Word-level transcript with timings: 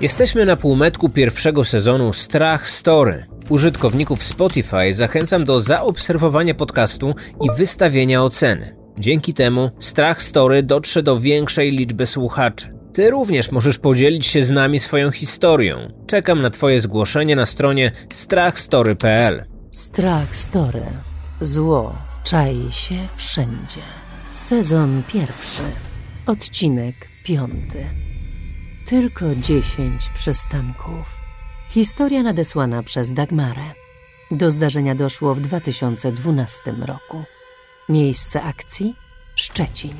Jesteśmy 0.00 0.46
na 0.46 0.56
półmetku 0.56 1.08
pierwszego 1.08 1.64
sezonu 1.64 2.12
Strach 2.12 2.68
Story. 2.68 3.26
Użytkowników 3.48 4.22
Spotify 4.22 4.94
zachęcam 4.94 5.44
do 5.44 5.60
zaobserwowania 5.60 6.54
podcastu 6.54 7.14
i 7.40 7.56
wystawienia 7.56 8.22
oceny. 8.22 8.76
Dzięki 8.98 9.34
temu 9.34 9.70
Strach 9.78 10.22
Story 10.22 10.62
dotrze 10.62 11.02
do 11.02 11.18
większej 11.20 11.70
liczby 11.70 12.06
słuchaczy. 12.06 12.74
Ty 12.92 13.10
również 13.10 13.50
możesz 13.50 13.78
podzielić 13.78 14.26
się 14.26 14.44
z 14.44 14.50
nami 14.50 14.78
swoją 14.78 15.10
historią. 15.10 15.92
Czekam 16.06 16.42
na 16.42 16.50
Twoje 16.50 16.80
zgłoszenie 16.80 17.36
na 17.36 17.46
stronie 17.46 17.92
strachstory.pl. 18.12 19.44
Strach 19.72 20.36
Story. 20.36 20.82
Zło 21.40 21.94
czai 22.24 22.68
się 22.70 22.94
wszędzie. 23.14 23.80
Sezon 24.32 25.02
pierwszy. 25.12 25.62
Odcinek 26.26 26.94
piąty. 27.24 28.03
Tylko 28.86 29.34
dziesięć 29.34 30.08
przystanków. 30.14 31.20
Historia 31.70 32.22
nadesłana 32.22 32.82
przez 32.82 33.12
Dagmarę. 33.12 33.62
Do 34.30 34.50
zdarzenia 34.50 34.94
doszło 34.94 35.34
w 35.34 35.40
2012 35.40 36.74
roku. 36.86 37.24
Miejsce 37.88 38.42
akcji 38.42 38.94
Szczecin. 39.36 39.92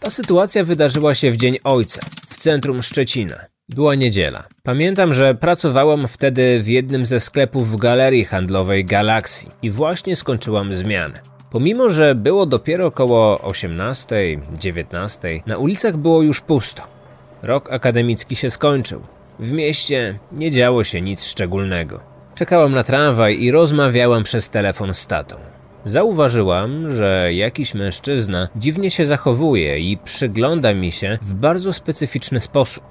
Ta 0.00 0.10
sytuacja 0.10 0.64
wydarzyła 0.64 1.14
się 1.14 1.30
w 1.30 1.36
Dzień 1.36 1.58
Ojca, 1.64 2.00
w 2.28 2.36
centrum 2.36 2.82
Szczecina. 2.82 3.36
Była 3.68 3.94
niedziela. 3.94 4.44
Pamiętam, 4.62 5.14
że 5.14 5.34
pracowałam 5.34 6.08
wtedy 6.08 6.62
w 6.62 6.68
jednym 6.68 7.06
ze 7.06 7.20
sklepów 7.20 7.70
w 7.70 7.76
galerii 7.76 8.24
handlowej 8.24 8.84
Galaxy 8.84 9.46
i 9.62 9.70
właśnie 9.70 10.16
skończyłam 10.16 10.74
zmianę. 10.74 11.14
Pomimo, 11.50 11.90
że 11.90 12.14
było 12.14 12.46
dopiero 12.46 12.86
około 12.86 13.40
18, 13.40 14.16
19, 14.58 15.40
na 15.46 15.58
ulicach 15.58 15.96
było 15.96 16.22
już 16.22 16.40
pusto. 16.40 16.97
Rok 17.42 17.72
akademicki 17.72 18.36
się 18.36 18.50
skończył. 18.50 19.02
W 19.38 19.52
mieście 19.52 20.18
nie 20.32 20.50
działo 20.50 20.84
się 20.84 21.00
nic 21.00 21.24
szczególnego. 21.24 22.00
Czekałam 22.34 22.72
na 22.72 22.84
tramwaj 22.84 23.42
i 23.42 23.50
rozmawiałam 23.50 24.22
przez 24.22 24.50
telefon 24.50 24.94
z 24.94 25.06
tatą. 25.06 25.36
Zauważyłam, 25.84 26.90
że 26.90 27.34
jakiś 27.34 27.74
mężczyzna 27.74 28.48
dziwnie 28.56 28.90
się 28.90 29.06
zachowuje 29.06 29.78
i 29.78 29.98
przygląda 30.04 30.74
mi 30.74 30.92
się 30.92 31.18
w 31.22 31.34
bardzo 31.34 31.72
specyficzny 31.72 32.40
sposób. 32.40 32.84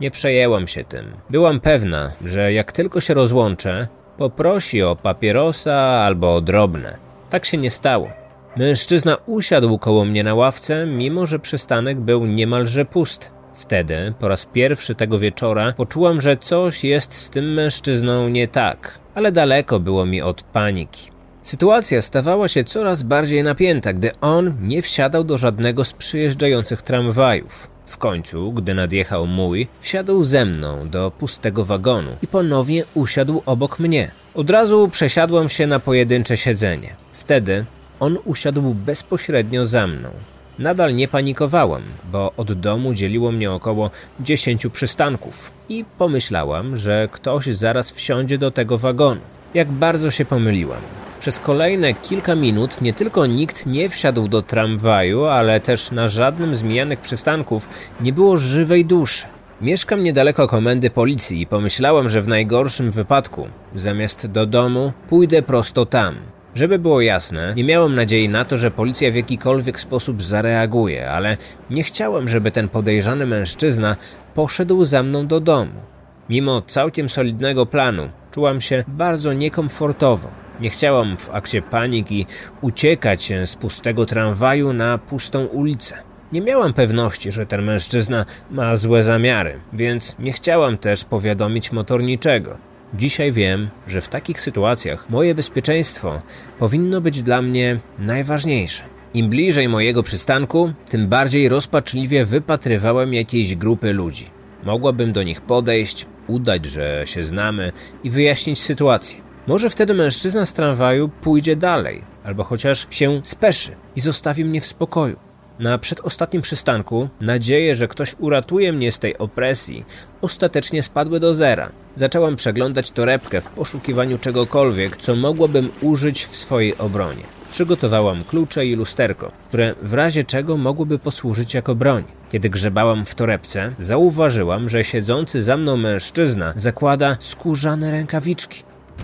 Nie 0.00 0.10
przejęłam 0.10 0.68
się 0.68 0.84
tym. 0.84 1.12
Byłam 1.30 1.60
pewna, 1.60 2.12
że 2.24 2.52
jak 2.52 2.72
tylko 2.72 3.00
się 3.00 3.14
rozłączę, 3.14 3.88
poprosi 4.16 4.82
o 4.82 4.96
papierosa 4.96 5.74
albo 5.76 6.34
o 6.34 6.40
drobne. 6.40 6.98
Tak 7.30 7.44
się 7.44 7.56
nie 7.56 7.70
stało. 7.70 8.10
Mężczyzna 8.56 9.16
usiadł 9.26 9.78
koło 9.78 10.04
mnie 10.04 10.24
na 10.24 10.34
ławce, 10.34 10.86
mimo 10.86 11.26
że 11.26 11.38
przystanek 11.38 12.00
był 12.00 12.26
niemalże 12.26 12.84
pusty. 12.84 13.33
Wtedy, 13.54 14.12
po 14.20 14.28
raz 14.28 14.46
pierwszy 14.46 14.94
tego 14.94 15.18
wieczora, 15.18 15.72
poczułam, 15.72 16.20
że 16.20 16.36
coś 16.36 16.84
jest 16.84 17.12
z 17.12 17.30
tym 17.30 17.54
mężczyzną 17.54 18.28
nie 18.28 18.48
tak, 18.48 18.98
ale 19.14 19.32
daleko 19.32 19.80
było 19.80 20.06
mi 20.06 20.22
od 20.22 20.42
paniki. 20.42 21.10
Sytuacja 21.42 22.02
stawała 22.02 22.48
się 22.48 22.64
coraz 22.64 23.02
bardziej 23.02 23.42
napięta, 23.42 23.92
gdy 23.92 24.10
on 24.20 24.54
nie 24.60 24.82
wsiadał 24.82 25.24
do 25.24 25.38
żadnego 25.38 25.84
z 25.84 25.92
przyjeżdżających 25.92 26.82
tramwajów. 26.82 27.70
W 27.86 27.98
końcu, 27.98 28.52
gdy 28.52 28.74
nadjechał 28.74 29.26
mój, 29.26 29.68
wsiadł 29.80 30.22
ze 30.22 30.44
mną 30.44 30.88
do 30.88 31.10
pustego 31.10 31.64
wagonu 31.64 32.10
i 32.22 32.26
ponownie 32.26 32.84
usiadł 32.94 33.42
obok 33.46 33.78
mnie. 33.78 34.10
Od 34.34 34.50
razu 34.50 34.88
przesiadłam 34.88 35.48
się 35.48 35.66
na 35.66 35.80
pojedyncze 35.80 36.36
siedzenie. 36.36 36.96
Wtedy 37.12 37.64
on 38.00 38.18
usiadł 38.24 38.74
bezpośrednio 38.74 39.66
za 39.66 39.86
mną. 39.86 40.10
Nadal 40.58 40.94
nie 40.94 41.08
panikowałam, 41.08 41.82
bo 42.12 42.32
od 42.36 42.52
domu 42.52 42.94
dzieliło 42.94 43.32
mnie 43.32 43.52
około 43.52 43.90
10 44.20 44.66
przystanków 44.72 45.50
i 45.68 45.84
pomyślałam, 45.98 46.76
że 46.76 47.08
ktoś 47.12 47.46
zaraz 47.46 47.90
wsiądzie 47.90 48.38
do 48.38 48.50
tego 48.50 48.78
wagonu. 48.78 49.20
Jak 49.54 49.72
bardzo 49.72 50.10
się 50.10 50.24
pomyliłam. 50.24 50.80
Przez 51.20 51.38
kolejne 51.38 51.94
kilka 51.94 52.34
minut 52.34 52.80
nie 52.80 52.92
tylko 52.92 53.26
nikt 53.26 53.66
nie 53.66 53.88
wsiadł 53.88 54.28
do 54.28 54.42
tramwaju, 54.42 55.24
ale 55.24 55.60
też 55.60 55.90
na 55.90 56.08
żadnym 56.08 56.54
z 56.54 56.62
mijanych 56.62 57.00
przystanków 57.00 57.68
nie 58.00 58.12
było 58.12 58.36
żywej 58.36 58.84
duszy. 58.84 59.26
Mieszkam 59.60 60.04
niedaleko 60.04 60.48
komendy 60.48 60.90
policji 60.90 61.40
i 61.40 61.46
pomyślałam, 61.46 62.08
że 62.08 62.22
w 62.22 62.28
najgorszym 62.28 62.90
wypadku, 62.90 63.48
zamiast 63.74 64.26
do 64.26 64.46
domu, 64.46 64.92
pójdę 65.08 65.42
prosto 65.42 65.86
tam. 65.86 66.33
Żeby 66.54 66.78
było 66.78 67.00
jasne, 67.00 67.54
nie 67.56 67.64
miałam 67.64 67.94
nadziei 67.94 68.28
na 68.28 68.44
to, 68.44 68.56
że 68.56 68.70
policja 68.70 69.10
w 69.10 69.14
jakikolwiek 69.14 69.80
sposób 69.80 70.22
zareaguje, 70.22 71.10
ale 71.10 71.36
nie 71.70 71.82
chciałam, 71.82 72.28
żeby 72.28 72.50
ten 72.50 72.68
podejrzany 72.68 73.26
mężczyzna 73.26 73.96
poszedł 74.34 74.84
za 74.84 75.02
mną 75.02 75.26
do 75.26 75.40
domu. 75.40 75.80
Mimo 76.28 76.62
całkiem 76.62 77.08
solidnego 77.08 77.66
planu, 77.66 78.08
czułam 78.32 78.60
się 78.60 78.84
bardzo 78.88 79.32
niekomfortowo. 79.32 80.28
Nie 80.60 80.70
chciałam 80.70 81.16
w 81.16 81.30
akcie 81.34 81.62
paniki 81.62 82.26
uciekać 82.60 83.32
z 83.44 83.54
pustego 83.54 84.06
tramwaju 84.06 84.72
na 84.72 84.98
pustą 84.98 85.46
ulicę. 85.46 85.94
Nie 86.32 86.40
miałam 86.40 86.72
pewności, 86.72 87.32
że 87.32 87.46
ten 87.46 87.62
mężczyzna 87.62 88.26
ma 88.50 88.76
złe 88.76 89.02
zamiary, 89.02 89.60
więc 89.72 90.16
nie 90.18 90.32
chciałam 90.32 90.78
też 90.78 91.04
powiadomić 91.04 91.72
motorniczego. 91.72 92.58
Dzisiaj 92.98 93.32
wiem, 93.32 93.68
że 93.86 94.00
w 94.00 94.08
takich 94.08 94.40
sytuacjach 94.40 95.10
moje 95.10 95.34
bezpieczeństwo 95.34 96.22
powinno 96.58 97.00
być 97.00 97.22
dla 97.22 97.42
mnie 97.42 97.80
najważniejsze. 97.98 98.82
Im 99.14 99.28
bliżej 99.28 99.68
mojego 99.68 100.02
przystanku, 100.02 100.72
tym 100.90 101.08
bardziej 101.08 101.48
rozpaczliwie 101.48 102.24
wypatrywałem 102.24 103.14
jakiejś 103.14 103.54
grupy 103.54 103.92
ludzi. 103.92 104.26
Mogłabym 104.64 105.12
do 105.12 105.22
nich 105.22 105.40
podejść, 105.40 106.06
udać, 106.26 106.64
że 106.64 107.02
się 107.06 107.24
znamy 107.24 107.72
i 108.04 108.10
wyjaśnić 108.10 108.62
sytuację. 108.62 109.20
Może 109.46 109.70
wtedy 109.70 109.94
mężczyzna 109.94 110.46
z 110.46 110.52
tramwaju 110.52 111.08
pójdzie 111.08 111.56
dalej, 111.56 112.00
albo 112.24 112.44
chociaż 112.44 112.86
się 112.90 113.20
speszy 113.24 113.76
i 113.96 114.00
zostawi 114.00 114.44
mnie 114.44 114.60
w 114.60 114.66
spokoju. 114.66 115.16
Na 115.58 115.78
przedostatnim 115.78 116.42
przystanku 116.42 117.08
nadzieje, 117.20 117.74
że 117.74 117.88
ktoś 117.88 118.16
uratuje 118.18 118.72
mnie 118.72 118.92
z 118.92 118.98
tej 118.98 119.18
opresji, 119.18 119.84
ostatecznie 120.20 120.82
spadły 120.82 121.20
do 121.20 121.34
zera. 121.34 121.72
Zaczęłam 121.94 122.36
przeglądać 122.36 122.90
torebkę 122.90 123.40
w 123.40 123.48
poszukiwaniu 123.48 124.18
czegokolwiek, 124.18 124.96
co 124.96 125.16
mogłabym 125.16 125.70
użyć 125.80 126.24
w 126.24 126.36
swojej 126.36 126.78
obronie. 126.78 127.22
Przygotowałam 127.50 128.24
klucze 128.24 128.66
i 128.66 128.76
lusterko, 128.76 129.32
które 129.48 129.74
w 129.82 129.94
razie 129.94 130.24
czego 130.24 130.56
mogłyby 130.56 130.98
posłużyć 130.98 131.54
jako 131.54 131.74
broń. 131.74 132.04
Kiedy 132.30 132.50
grzebałam 132.50 133.06
w 133.06 133.14
torebce, 133.14 133.74
zauważyłam, 133.78 134.68
że 134.68 134.84
siedzący 134.84 135.42
za 135.42 135.56
mną 135.56 135.76
mężczyzna 135.76 136.52
zakłada 136.56 137.16
skórzane 137.20 137.90
rękawiczki. 137.90 138.62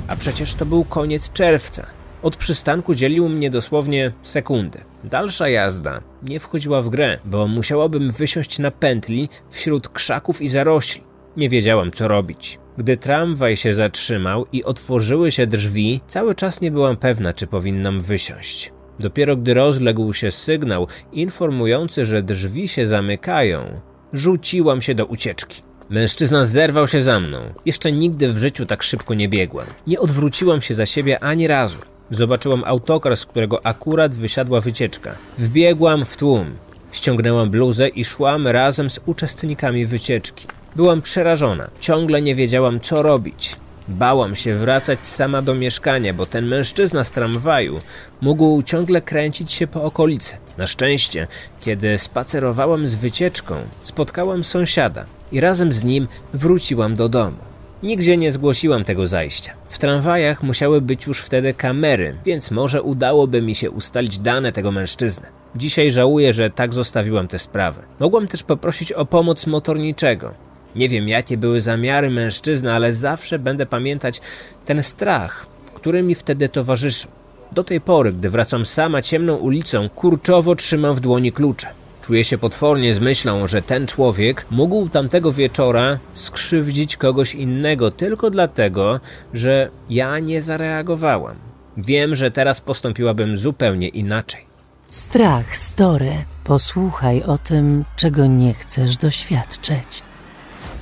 A 0.09 0.17
przecież 0.17 0.55
to 0.55 0.67
był 0.67 0.85
koniec 0.85 1.33
czerwca. 1.33 2.00
Od 2.23 2.37
przystanku 2.37 2.95
dzielił 2.95 3.29
mnie 3.29 3.51
dosłownie 3.51 4.13
sekundy. 4.23 4.79
Dalsza 5.05 5.49
jazda 5.49 6.01
nie 6.23 6.41
wchodziła 6.41 6.83
w 6.83 6.89
grę, 6.89 7.19
bo 7.25 7.49
musiałabym 7.49 8.11
wysiąść 8.11 8.59
na 8.59 8.71
pętli 8.71 9.29
wśród 9.51 9.89
krzaków 9.89 10.43
i 10.43 10.49
zarośli. 10.49 11.03
Nie 11.37 11.49
wiedziałam, 11.49 11.91
co 11.91 12.09
robić. 12.09 12.59
Gdy 12.79 12.97
tramwaj 12.97 13.57
się 13.57 13.75
zatrzymał 13.75 14.47
i 14.53 14.65
otworzyły 14.65 15.31
się 15.31 15.47
drzwi, 15.47 16.01
cały 16.07 16.35
czas 16.35 16.61
nie 16.61 16.71
byłam 16.71 16.97
pewna, 16.97 17.33
czy 17.33 17.47
powinnam 17.47 18.01
wysiąść. 18.01 18.73
Dopiero 18.99 19.37
gdy 19.37 19.55
rozległ 19.55 20.13
się 20.13 20.31
sygnał 20.31 20.87
informujący, 21.13 22.05
że 22.05 22.23
drzwi 22.23 22.69
się 22.69 22.87
zamykają, 22.87 23.81
rzuciłam 24.13 24.83
się 24.83 24.95
do 24.95 25.07
ucieczki. 25.07 25.63
Mężczyzna 25.91 26.45
zerwał 26.45 26.89
się 26.89 27.01
za 27.01 27.21
mną. 27.21 27.39
Jeszcze 27.67 27.93
nigdy 27.93 28.33
w 28.33 28.39
życiu 28.39 28.67
tak 28.67 28.83
szybko 28.83 29.15
nie 29.15 29.29
biegłam. 29.29 29.67
Nie 29.87 30.01
odwróciłam 30.01 30.61
się 30.63 30.75
za 30.75 30.87
siebie 30.87 31.25
ani 31.25 31.47
razu. 31.47 31.79
Zobaczyłam 32.11 32.65
autokar, 32.65 33.17
z 33.17 33.27
którego 33.27 33.67
akurat 33.67 34.15
wysiadła 34.15 34.61
wycieczka. 34.61 35.15
Wbiegłam 35.39 36.05
w 36.05 36.17
tłum. 36.17 36.57
Ściągnęłam 36.93 37.51
bluzę 37.51 37.89
i 37.89 38.05
szłam 38.05 38.47
razem 38.47 38.91
z 38.91 39.01
uczestnikami 39.07 39.87
wycieczki. 39.87 40.47
Byłam 40.77 41.03
przerażona. 41.03 41.71
Ciągle 41.81 42.23
nie 42.23 42.35
wiedziałam, 42.35 42.81
co 42.81 43.03
robić. 43.03 43.57
Bałam 43.89 44.37
się 44.37 44.55
wracać 44.55 45.07
sama 45.07 45.43
do 45.43 45.55
mieszkania, 45.55 46.15
bo 46.15 46.27
ten 46.27 46.47
mężczyzna 46.47 47.05
z 47.05 47.11
tramwaju 47.11 47.79
mógł 48.21 48.63
ciągle 48.63 49.03
kręcić 49.03 49.53
się 49.53 49.67
po 49.67 49.85
okolicy. 49.85 50.37
Na 50.59 50.67
szczęście, 50.67 51.27
kiedy 51.61 51.99
spacerowałam 51.99 52.89
z 52.89 52.95
wycieczką, 52.95 53.57
spotkałam 53.83 54.45
sąsiada 54.45 55.05
i 55.33 55.41
razem 55.41 55.73
z 55.73 55.85
nim 55.85 56.09
wróciłam 56.35 56.95
do 56.95 57.09
domu. 57.09 57.50
Nigdzie 57.83 58.17
nie 58.17 58.33
zgłosiłam 58.33 58.85
tego 58.85 59.07
zajścia. 59.07 59.53
W 59.69 59.79
tramwajach 59.79 60.43
musiały 60.43 60.81
być 60.81 61.07
już 61.07 61.21
wtedy 61.21 61.55
kamery, 61.55 62.17
więc 62.25 62.51
może 62.51 62.83
udałoby 62.83 63.43
mi 63.43 63.55
się 63.55 63.71
ustalić 63.71 64.19
dane 64.19 64.53
tego 64.53 64.73
mężczyzny. 64.73 65.27
Dzisiaj 65.57 65.91
żałuję, 65.91 66.33
że 66.33 66.51
tak 66.51 66.75
zostawiłam 66.75 67.29
tę 67.29 67.39
sprawę. 67.39 67.83
Mogłam 68.01 68.29
też 68.29 68.43
poprosić 68.43 68.93
o 68.93 69.07
pomoc 69.07 69.47
motorniczego. 69.47 70.35
Nie 70.77 70.89
wiem, 70.89 71.09
jakie 71.09 71.37
były 71.37 71.61
zamiary 71.61 72.11
mężczyzny, 72.11 72.73
ale 72.73 72.93
zawsze 72.93 73.39
będę 73.39 73.67
pamiętać 73.67 74.21
ten 74.65 74.83
strach, 74.83 75.47
który 75.75 76.03
mi 76.03 76.15
wtedy 76.15 76.49
towarzyszył. 76.49 77.11
Do 77.53 77.65
tej 77.65 77.81
pory, 77.81 78.13
gdy 78.13 78.31
wracam 78.31 78.65
sama 78.65 79.03
ciemną 79.03 79.37
ulicą, 79.37 79.89
kurczowo 79.89 80.55
trzymam 80.55 80.95
w 80.95 81.01
dłoni 81.01 81.33
klucze. 81.33 81.80
Czuję 82.11 82.25
się 82.25 82.39
potwornie 82.39 82.95
z 82.95 83.01
myślą, 83.01 83.49
że 83.49 83.63
ten 83.63 83.87
człowiek 83.87 84.47
mógł 84.51 84.89
tamtego 84.89 85.33
wieczora 85.33 85.99
skrzywdzić 86.15 86.97
kogoś 86.97 87.35
innego 87.35 87.91
tylko 87.91 88.31
dlatego, 88.31 89.01
że 89.35 89.71
ja 89.91 90.19
nie 90.19 90.43
zareagowałam. 90.43 91.37
Wiem, 91.77 92.15
że 92.15 92.31
teraz 92.31 92.61
postąpiłabym 92.61 93.37
zupełnie 93.37 93.89
inaczej. 93.89 94.47
Strach, 94.91 95.57
story. 95.57 96.13
Posłuchaj 96.45 97.23
o 97.23 97.39
tym, 97.39 97.85
czego 97.97 98.27
nie 98.27 98.55
chcesz 98.55 98.97
doświadczyć. 98.97 100.03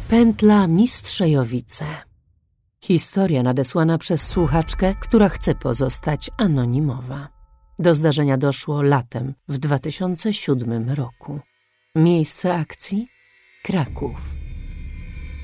Pętla 0.09 0.67
Mistrzejowice. 0.67 1.85
Historia 2.85 3.43
nadesłana 3.43 3.99
przez 3.99 4.29
słuchaczkę, 4.29 4.95
która 5.01 5.29
chce 5.29 5.55
pozostać 5.55 6.31
anonimowa. 6.37 7.38
Do 7.81 7.95
zdarzenia 7.95 8.37
doszło 8.37 8.83
latem 8.83 9.35
w 9.49 9.59
2007 9.59 10.91
roku. 10.91 11.41
Miejsce 11.95 12.55
akcji? 12.55 13.09
Kraków. 13.65 14.35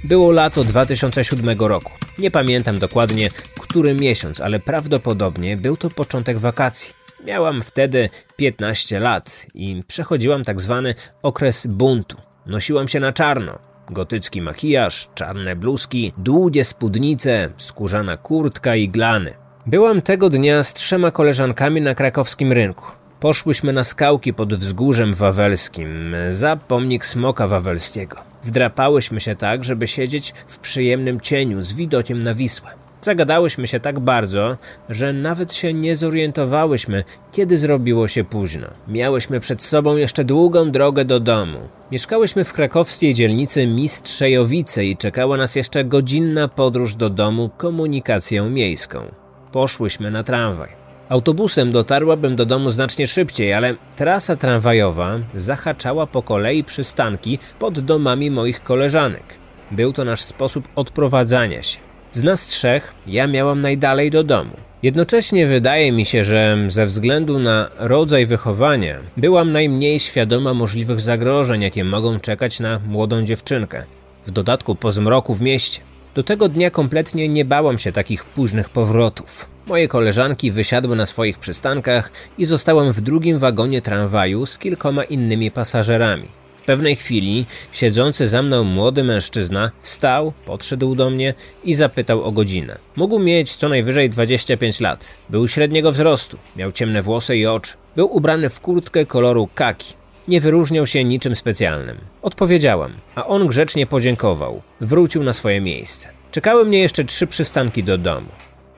Było 0.05 0.33
lato 0.33 0.65
2007 0.65 1.59
roku. 1.59 1.93
Nie 2.19 2.31
pamiętam 2.31 2.79
dokładnie, 2.79 3.29
który 3.61 3.95
miesiąc, 3.95 4.41
ale 4.41 4.61
prawdopodobnie 4.61 5.57
był 5.57 5.77
to 5.77 5.91
początek 5.91 6.39
wakacji. 6.39 6.95
Miałam 7.27 7.63
wtedy 7.63 8.11
15 8.37 9.01
lat 9.01 9.47
i 9.55 9.83
przechodziłam 9.87 10.45
tak 10.45 10.61
zwany 10.61 10.95
okres 11.23 11.67
buntu. 11.67 12.17
Nosiłam 12.47 12.89
się 12.89 13.01
na 13.01 13.13
czarno. 13.13 13.59
Gotycki 13.91 14.43
makijaż, 14.43 15.09
czarne 15.15 15.57
bluzki, 15.57 16.13
długie 16.19 16.65
spódnice, 16.65 17.53
skórzana 17.57 18.17
kurtka 18.17 18.77
i 18.77 18.89
glany. 18.89 19.44
Byłam 19.67 20.03
tego 20.03 20.31
dnia 20.31 20.63
z 20.63 20.75
trzema 20.75 21.11
koleżankami 21.11 21.81
na 21.81 21.95
krakowskim 21.95 22.53
rynku. 22.53 22.85
Poszłyśmy 23.21 23.73
na 23.73 23.85
skałki 23.85 24.35
pod 24.35 24.55
wzgórzem 24.55 25.15
wawelskim, 25.15 26.15
za 26.31 26.57
pomnik 26.57 27.07
smoka 27.07 27.49
wawelskiego. 27.49 28.17
Wdrapałyśmy 28.43 29.21
się 29.21 29.35
tak, 29.35 29.65
żeby 29.65 29.89
siedzieć 29.89 30.35
w 30.47 30.59
przyjemnym 30.59 31.21
cieniu 31.21 31.63
z 31.63 31.73
widokiem 31.73 32.23
na 32.23 32.35
Wisłę. 32.35 32.71
Zagadałyśmy 33.01 33.67
się 33.67 33.81
tak 33.81 34.01
bardzo, 34.01 34.57
że 34.89 35.13
nawet 35.13 35.55
się 35.55 35.73
nie 35.73 35.97
zorientowałyśmy, 35.97 37.05
kiedy 37.33 37.59
zrobiło 37.59 38.09
się 38.09 38.25
późno. 38.25 38.67
Miałyśmy 38.89 39.41
przed 39.41 39.63
sobą 39.63 39.97
jeszcze 39.97 40.25
długą 40.25 40.71
drogę 40.71 41.05
do 41.05 41.21
domu. 41.21 41.59
Mieszkałyśmy 41.93 42.45
w 42.45 42.53
krakowskiej 42.53 43.15
dzielnicy 43.15 43.67
Mistrzejowice 43.67 44.85
i 44.85 44.97
czekała 44.97 45.37
nas 45.37 45.57
jeszcze 45.57 45.85
godzinna 45.85 46.49
podróż 46.49 46.95
do 46.95 47.11
domu 47.11 47.51
komunikacją 47.57 48.51
miejską. 48.51 49.24
Poszłyśmy 49.55 50.11
na 50.11 50.23
tramwaj. 50.23 50.69
Autobusem 51.09 51.73
dotarłabym 51.73 52.37
do 52.37 52.47
domu 52.47 52.71
znacznie 52.71 53.07
szybciej, 53.07 53.53
ale 53.53 53.77
trasa 53.97 54.37
tramwajowa 54.37 55.19
zahaczała 55.35 56.07
po 56.07 56.23
kolei 56.23 56.65
przystanki 56.65 57.39
pod 57.59 57.81
domami 57.81 58.31
moich 58.31 58.63
koleżanek. 58.63 59.25
Był 59.71 59.93
to 59.93 60.05
nasz 60.05 60.21
sposób 60.21 60.69
odprowadzania 60.77 61.63
się. 61.63 61.79
Z 62.13 62.23
nas 62.23 62.47
trzech 62.47 62.95
ja 63.07 63.27
miałam 63.27 63.61
najdalej 63.61 64.11
do 64.11 64.25
domu. 64.25 64.57
Jednocześnie 64.83 65.47
wydaje 65.47 65.93
mi 65.93 66.05
się, 66.05 66.25
że 66.25 66.59
ze 66.69 66.87
względu 66.87 67.39
na 67.39 67.69
rodzaj 67.79 68.27
wychowania 68.27 68.97
byłam 69.17 69.53
najmniej 69.53 70.01
świadoma 70.01 70.55
możliwych 70.55 71.01
zagrożeń, 71.01 71.63
jakie 71.63 71.85
mogą 71.85 72.21
czekać 72.21 72.61
na 72.61 72.79
młodą 72.87 73.23
dziewczynkę. 73.23 73.85
W 74.23 74.31
dodatku 74.31 74.75
po 74.75 74.93
zmroku 74.93 75.35
w 75.35 75.41
mieście. 75.41 75.81
Do 76.15 76.23
tego 76.23 76.49
dnia 76.49 76.71
kompletnie 76.71 77.29
nie 77.29 77.45
bałam 77.45 77.79
się 77.79 77.93
takich 77.93 78.25
późnych 78.25 78.69
powrotów. 78.69 79.47
Moje 79.67 79.89
koleżanki 79.89 80.51
wysiadły 80.51 80.97
na 80.97 81.07
swoich 81.07 81.39
przystankach 81.39 82.13
i 82.39 82.45
zostałam 82.45 82.93
w 82.93 83.01
drugim 83.01 83.39
wagonie 83.39 83.83
tramwaju 83.83 84.47
z 84.47 84.59
kilkoma 84.59 85.05
innymi 85.05 85.51
pasażerami. 85.51 86.29
W 86.57 86.63
pewnej 86.63 86.97
chwili 86.97 87.47
siedzący 87.73 88.29
za 88.29 88.43
mną 88.43 88.65
młody 88.65 89.05
mężczyzna 89.05 89.71
wstał, 89.81 90.33
podszedł 90.47 90.95
do 90.95 91.11
mnie 91.11 91.35
i 91.65 91.75
zapytał 91.75 92.25
o 92.25 92.33
godzinę. 92.33 92.79
Mógł 92.97 93.19
mieć 93.19 93.57
co 93.57 93.69
najwyżej 93.69 94.11
25 94.11 94.81
lat. 94.81 95.17
Był 95.31 95.49
średniego 95.49 95.93
wzrostu, 95.93 96.39
miał 96.57 96.73
ciemne 96.73 97.03
włosy 97.03 97.37
i 97.37 97.47
oczy. 97.47 97.73
Był 97.97 98.17
ubrany 98.17 98.51
w 98.51 98.61
kurtkę 98.61 99.07
koloru 99.07 99.49
kaki. 99.55 100.04
Nie 100.29 100.41
wyróżniał 100.41 100.87
się 100.87 101.05
niczym 101.05 101.37
specjalnym. 101.37 101.97
Odpowiedziałam, 102.23 102.93
a 103.15 103.27
on 103.27 103.47
grzecznie 103.47 103.87
podziękował. 103.87 104.63
Wrócił 104.81 105.23
na 105.23 105.33
swoje 105.33 105.61
miejsce. 105.61 106.09
Czekały 106.31 106.65
mnie 106.65 106.79
jeszcze 106.79 107.05
trzy 107.05 107.27
przystanki 107.27 107.83
do 107.83 107.99
domu. 107.99 108.29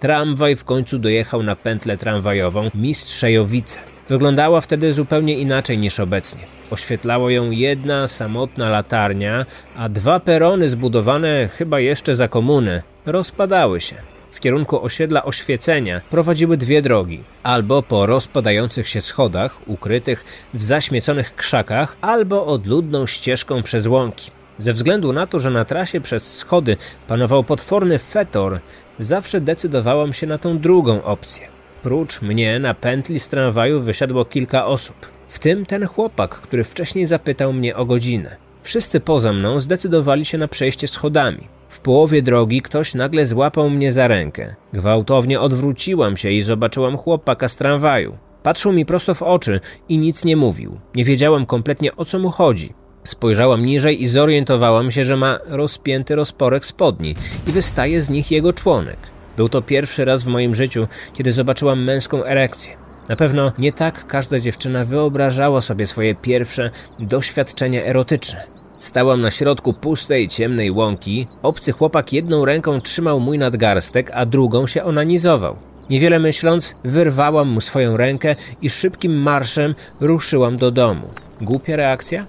Tramwaj 0.01 0.57
w 0.57 0.65
końcu 0.65 0.99
dojechał 0.99 1.43
na 1.43 1.57
pętlę 1.57 1.97
tramwajową 1.97 2.71
Mistrzejowice. 2.75 3.79
Wyglądała 4.09 4.61
wtedy 4.61 4.93
zupełnie 4.93 5.39
inaczej 5.39 5.79
niż 5.79 6.01
obecnie. 6.01 6.41
Oświetlało 6.71 7.31
ją 7.31 7.51
jedna 7.51 8.09
samotna 8.09 8.71
latarnia, 8.71 9.47
a 9.77 9.89
dwa 9.89 10.21
perony 10.21 10.69
zbudowane 10.69 11.49
chyba 11.49 11.81
jeszcze 11.81 12.15
za 12.15 12.29
komuny 12.29 12.83
rozpadały 13.07 13.81
się. 13.81 13.97
W 14.37 14.41
kierunku 14.41 14.85
osiedla 14.85 15.25
oświecenia 15.25 16.01
prowadziły 16.11 16.57
dwie 16.57 16.83
drogi, 16.83 17.25
albo 17.43 17.83
po 17.83 18.07
rozpadających 18.07 18.89
się 18.89 19.01
schodach 19.01 19.69
ukrytych 19.69 20.25
w 20.55 20.63
zaśmieconych 20.63 21.35
krzakach, 21.35 21.97
albo 22.01 22.47
odludną 22.47 23.07
ścieżką 23.07 23.63
przez 23.63 23.87
łąki. 23.87 24.31
Ze 24.59 24.73
względu 24.73 25.13
na 25.13 25.27
to, 25.27 25.39
że 25.39 25.51
na 25.51 25.65
trasie 25.65 26.01
przez 26.01 26.37
schody 26.37 26.77
panował 27.09 27.45
potworny 27.45 27.99
fetor, 27.99 28.61
zawsze 28.99 29.41
decydowałam 29.41 30.13
się 30.13 30.27
na 30.27 30.39
tą 30.39 30.59
drugą 30.59 31.03
opcję. 31.03 31.49
Prócz 31.83 32.23
mnie 32.23 32.59
na 32.59 32.75
pętli 32.75 33.21
z 33.21 33.29
tramwaju 33.29 33.81
wysiadło 33.81 34.25
kilka 34.25 34.67
osób, 34.67 34.97
w 35.29 35.39
tym 35.39 35.67
ten 35.67 35.87
chłopak, 35.87 36.31
który 36.35 36.65
wcześniej 36.65 37.07
zapytał 37.07 37.53
mnie 37.53 37.77
o 37.77 37.85
godzinę. 37.85 38.37
Wszyscy 38.63 39.01
poza 39.01 39.33
mną 39.33 39.61
zdecydowali 39.61 40.25
się 40.25 40.39
na 40.39 40.49
przejście 40.49 40.89
schodami. 40.89 41.56
Połowie 41.87 42.23
drogi 42.23 42.63
ktoś 42.63 42.95
nagle 42.95 43.27
złapał 43.27 43.71
mnie 43.71 43.93
za 43.93 44.09
rękę. 44.09 44.55
Gwałtownie 44.73 45.41
odwróciłam 45.41 46.17
się 46.17 46.31
i 46.31 46.43
zobaczyłam 46.43 46.97
chłopaka 46.97 47.49
z 47.49 47.57
tramwaju. 47.57 48.17
Patrzył 48.43 48.73
mi 48.73 48.87
prosto 48.87 49.15
w 49.15 49.23
oczy 49.23 49.61
i 49.89 49.99
nic 49.99 50.25
nie 50.25 50.37
mówił. 50.37 50.81
Nie 50.95 51.05
wiedziałam 51.05 51.47
kompletnie 51.47 51.97
o 51.97 52.05
co 52.05 52.19
mu 52.19 52.31
chodzi. 52.31 52.75
Spojrzałam 53.05 53.65
niżej 53.65 54.03
i 54.03 54.09
zorientowałam 54.09 54.91
się, 54.91 55.05
że 55.05 55.17
ma 55.17 55.39
rozpięty 55.47 56.17
rozporek 56.17 56.67
spodni 56.67 57.15
i 57.47 57.53
wystaje 57.53 58.03
z 58.03 58.11
nich 58.11 58.31
jego 58.31 58.53
członek. 58.53 58.99
Był 59.37 59.49
to 59.49 59.63
pierwszy 59.63 60.05
raz 60.05 60.23
w 60.23 60.27
moim 60.27 60.55
życiu, 60.55 60.87
kiedy 61.15 61.33
zobaczyłam 61.33 61.85
męską 61.85 62.25
erekcję. 62.25 62.77
Na 63.09 63.17
pewno 63.17 63.53
nie 63.59 63.73
tak 63.73 64.07
każda 64.07 64.41
dziewczyna 64.41 64.85
wyobrażała 64.85 65.61
sobie 65.61 65.87
swoje 65.87 66.15
pierwsze 66.15 66.71
doświadczenia 66.99 67.85
erotyczne. 67.85 68.56
Stałam 68.79 69.21
na 69.21 69.31
środku 69.31 69.73
pustej, 69.73 70.29
ciemnej 70.29 70.71
łąki. 70.71 71.27
Obcy 71.43 71.73
chłopak 71.73 72.13
jedną 72.13 72.45
ręką 72.45 72.81
trzymał 72.81 73.21
mój 73.21 73.39
nadgarstek, 73.39 74.11
a 74.15 74.27
drugą 74.27 74.67
się 74.67 74.85
onanizował. 74.85 75.57
Niewiele 75.91 76.19
myśląc, 76.19 76.77
wyrwałam 76.85 77.49
mu 77.49 77.61
swoją 77.61 77.97
rękę 77.97 78.37
i 78.63 78.71
szybkim 78.71 79.23
marszem 79.23 79.75
ruszyłam 80.01 80.57
do 80.57 80.71
domu. 80.71 81.09
Głupia 81.41 81.77
reakcja? 81.77 82.27